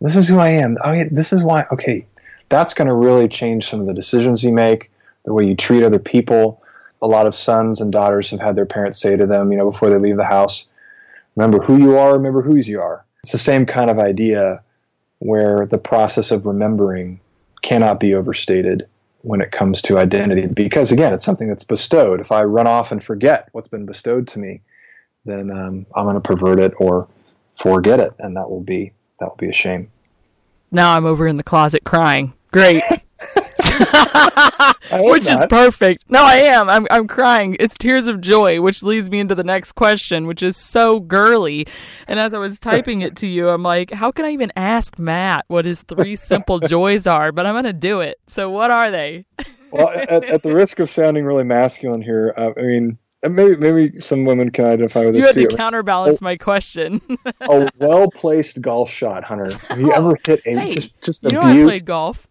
[0.00, 0.78] this is who I am.
[0.84, 1.66] Oh, yeah, this is why.
[1.72, 2.06] Okay,
[2.48, 4.92] that's going to really change some of the decisions you make,
[5.24, 6.62] the way you treat other people.
[7.02, 9.70] A lot of sons and daughters have had their parents say to them, you know,
[9.70, 10.66] before they leave the house,
[11.34, 13.04] remember who you are, remember whose you are.
[13.24, 14.62] It's the same kind of idea
[15.18, 17.19] where the process of remembering
[17.62, 18.86] cannot be overstated
[19.22, 22.90] when it comes to identity because again it's something that's bestowed if i run off
[22.90, 24.62] and forget what's been bestowed to me
[25.26, 27.06] then um, i'm going to pervert it or
[27.60, 29.90] forget it and that will be that will be a shame
[30.70, 32.32] Now I'm over in the closet crying.
[32.52, 32.82] Great.
[33.82, 36.04] I which is perfect.
[36.08, 36.68] No, I am.
[36.68, 37.56] I'm I'm crying.
[37.60, 41.66] It's tears of joy, which leads me into the next question, which is so girly.
[42.08, 44.98] And as I was typing it to you, I'm like, how can I even ask
[44.98, 47.32] Matt what his three simple joys are?
[47.32, 48.18] But I'm gonna do it.
[48.26, 49.24] So what are they?
[49.72, 54.00] well at, at the risk of sounding really masculine here uh, i mean maybe maybe
[54.00, 57.00] some women can identify with You this had to too counterbalance my question.
[57.40, 61.32] a well-placed golf shot hunter have you ever hit a Hey, just just you a
[61.34, 61.66] know I beaut?
[61.68, 62.26] played golf.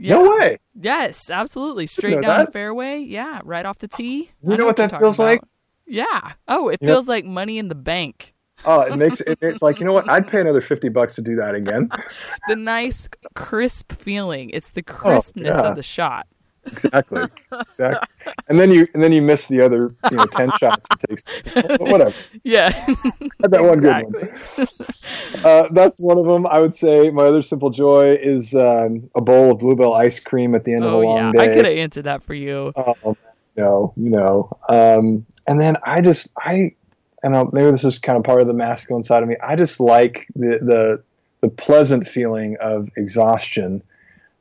[0.00, 0.14] Yeah.
[0.14, 1.86] no way Yes, absolutely.
[1.86, 2.46] Straight down that.
[2.46, 2.98] the fairway.
[3.00, 4.30] Yeah, right off the tee.
[4.42, 5.42] You I know what that feels like?
[5.86, 6.32] Yeah.
[6.48, 8.32] Oh, it You know- feels like money in the bank.
[8.64, 11.22] oh it makes it, it's like you know what i'd pay another 50 bucks to
[11.22, 11.88] do that again
[12.48, 14.50] The nice, crisp feeling.
[14.50, 15.68] It's the oh, crispness Oh, yeah.
[15.70, 16.26] of the shot.
[16.72, 17.22] Exactly.
[17.52, 18.08] exactly.
[18.48, 21.80] And then you and then you miss the other you know ten shots it takes.
[21.80, 22.14] Whatever.
[22.42, 22.70] Yeah.
[22.70, 25.44] Had that one good one.
[25.44, 26.46] Uh, that's one of them.
[26.46, 30.20] I would say my other simple joy is um, a bowl of Blue Bell ice
[30.20, 31.40] cream at the end of a oh, long yeah.
[31.40, 32.72] I could have answered that for you.
[32.76, 33.16] Oh,
[33.56, 34.56] no, you know.
[34.68, 36.74] Um, and then I just I
[37.22, 39.36] and I'll, maybe this is kind of part of the masculine side of me.
[39.42, 41.02] I just like the the
[41.40, 43.82] the pleasant feeling of exhaustion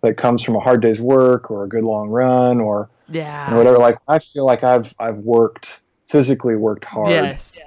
[0.01, 3.51] that comes from a hard day's work or a good long run or yeah you
[3.51, 3.77] know, whatever.
[3.77, 7.09] Like I feel like I've I've worked physically worked hard.
[7.09, 7.59] Yes.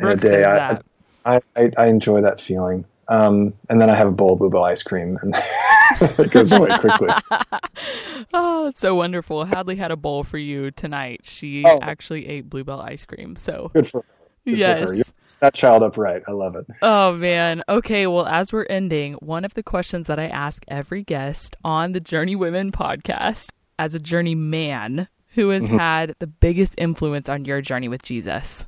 [0.00, 0.28] in a day.
[0.28, 0.84] says I- that.
[1.26, 2.84] I, I, I enjoy that feeling.
[3.08, 5.34] Um, and then I have a bowl of Blue Bell ice cream, and
[6.00, 7.08] it goes away quickly.
[8.32, 9.44] oh, that's so wonderful.
[9.44, 11.20] Hadley had a bowl for you tonight.
[11.24, 11.78] She Oh.
[11.82, 13.36] actually ate Blue Bell ice cream.
[13.36, 14.06] So, Good for her.
[14.44, 14.94] Good for her.
[14.94, 15.14] yes.
[15.40, 16.22] That child upright.
[16.28, 16.66] I love it.
[16.82, 17.62] Oh man.
[17.68, 21.92] Okay, well as we're ending, one of the questions that I ask every guest on
[21.92, 25.78] the Journeywomen podcast as a journey man who has Mm-hmm.
[25.78, 28.66] had the biggest influence on your journey with Jesus.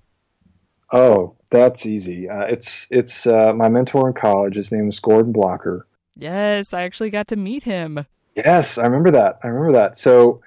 [0.92, 2.28] Oh, that's easy.
[2.28, 4.54] Uh, it's it's uh, my mentor in college.
[4.54, 5.86] His name is Gordon Blocker.
[6.16, 8.06] Yes, I actually got to meet him.
[8.36, 9.40] Yes, I remember that.
[9.42, 9.98] I remember that.
[9.98, 10.42] So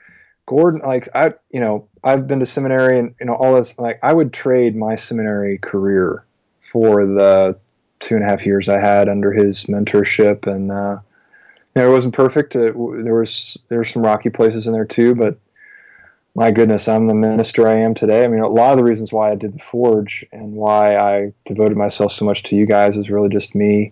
[0.45, 3.77] Gordon, like I, you know, I've been to seminary and you know all this.
[3.77, 6.25] Like I would trade my seminary career
[6.59, 7.57] for the
[7.99, 10.99] two and a half years I had under his mentorship, and uh,
[11.75, 12.55] you know, it wasn't perfect.
[12.55, 15.37] It, there was there were some rocky places in there too, but
[16.35, 18.23] my goodness, I'm the minister I am today.
[18.23, 21.33] I mean, a lot of the reasons why I did the Forge and why I
[21.45, 23.91] devoted myself so much to you guys is really just me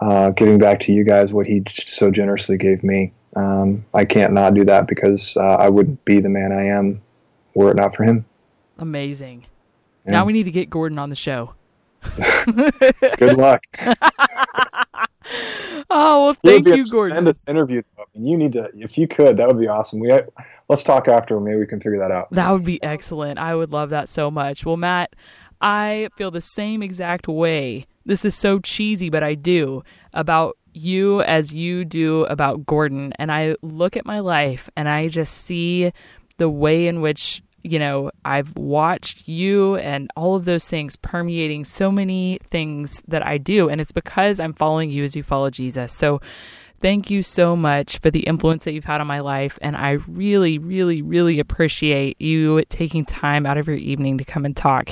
[0.00, 3.12] uh, giving back to you guys what he so generously gave me.
[3.36, 7.00] Um, I can't not do that because uh, I wouldn't be the man I am
[7.58, 8.24] were it not for him.
[8.78, 9.44] Amazing.
[10.06, 10.12] Yeah.
[10.12, 11.54] Now we need to get Gordon on the show.
[13.18, 13.64] Good luck.
[15.90, 17.16] Oh, well thank you, Gordon.
[17.16, 17.82] Tremendous interview.
[17.98, 20.00] I mean, you need to, if you could, that would be awesome.
[20.00, 20.10] We
[20.68, 21.38] let's talk after.
[21.38, 22.30] Maybe we can figure that out.
[22.30, 23.38] That would be excellent.
[23.38, 24.64] I would love that so much.
[24.64, 25.14] Well, Matt,
[25.60, 27.86] I feel the same exact way.
[28.04, 29.82] This is so cheesy, but I do
[30.14, 33.12] about you as you do about Gordon.
[33.18, 35.92] And I look at my life and I just see
[36.38, 41.64] the way in which, you know, I've watched you and all of those things permeating
[41.64, 43.68] so many things that I do.
[43.68, 45.92] And it's because I'm following you as you follow Jesus.
[45.92, 46.20] So,
[46.80, 49.58] Thank you so much for the influence that you've had on my life.
[49.60, 54.44] And I really, really, really appreciate you taking time out of your evening to come
[54.44, 54.90] and talk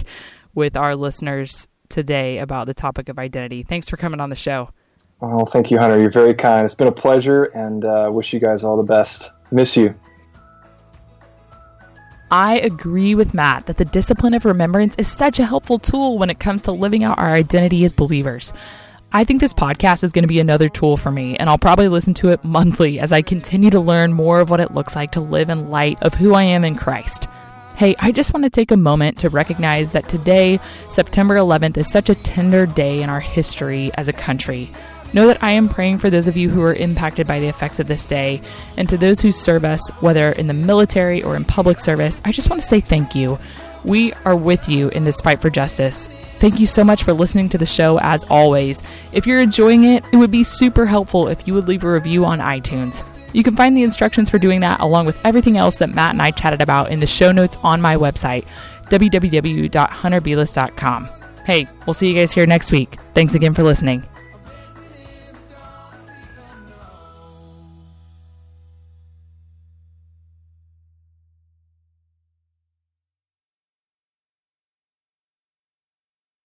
[0.52, 3.62] with our listeners today about the topic of identity.
[3.62, 4.70] Thanks for coming on the show.
[5.22, 5.98] Oh, thank you, Hunter.
[6.00, 6.64] You're very kind.
[6.64, 9.30] It's been a pleasure, and uh, wish you guys all the best.
[9.50, 9.94] Miss you.
[12.30, 16.28] I agree with Matt that the discipline of remembrance is such a helpful tool when
[16.28, 18.52] it comes to living out our identity as believers.
[19.12, 21.86] I think this podcast is going to be another tool for me, and I'll probably
[21.86, 25.12] listen to it monthly as I continue to learn more of what it looks like
[25.12, 27.28] to live in light of who I am in Christ.
[27.76, 30.58] Hey, I just want to take a moment to recognize that today,
[30.88, 34.68] September 11th, is such a tender day in our history as a country.
[35.12, 37.80] Know that I am praying for those of you who are impacted by the effects
[37.80, 38.40] of this day,
[38.76, 42.32] and to those who serve us, whether in the military or in public service, I
[42.32, 43.38] just want to say thank you.
[43.84, 46.08] We are with you in this fight for justice.
[46.38, 48.82] Thank you so much for listening to the show as always.
[49.12, 52.24] If you're enjoying it, it would be super helpful if you would leave a review
[52.24, 53.04] on iTunes.
[53.32, 56.22] You can find the instructions for doing that along with everything else that Matt and
[56.22, 58.44] I chatted about in the show notes on my website,
[58.86, 61.08] www.hunterbeless.com.
[61.44, 62.96] Hey, we'll see you guys here next week.
[63.14, 64.02] Thanks again for listening.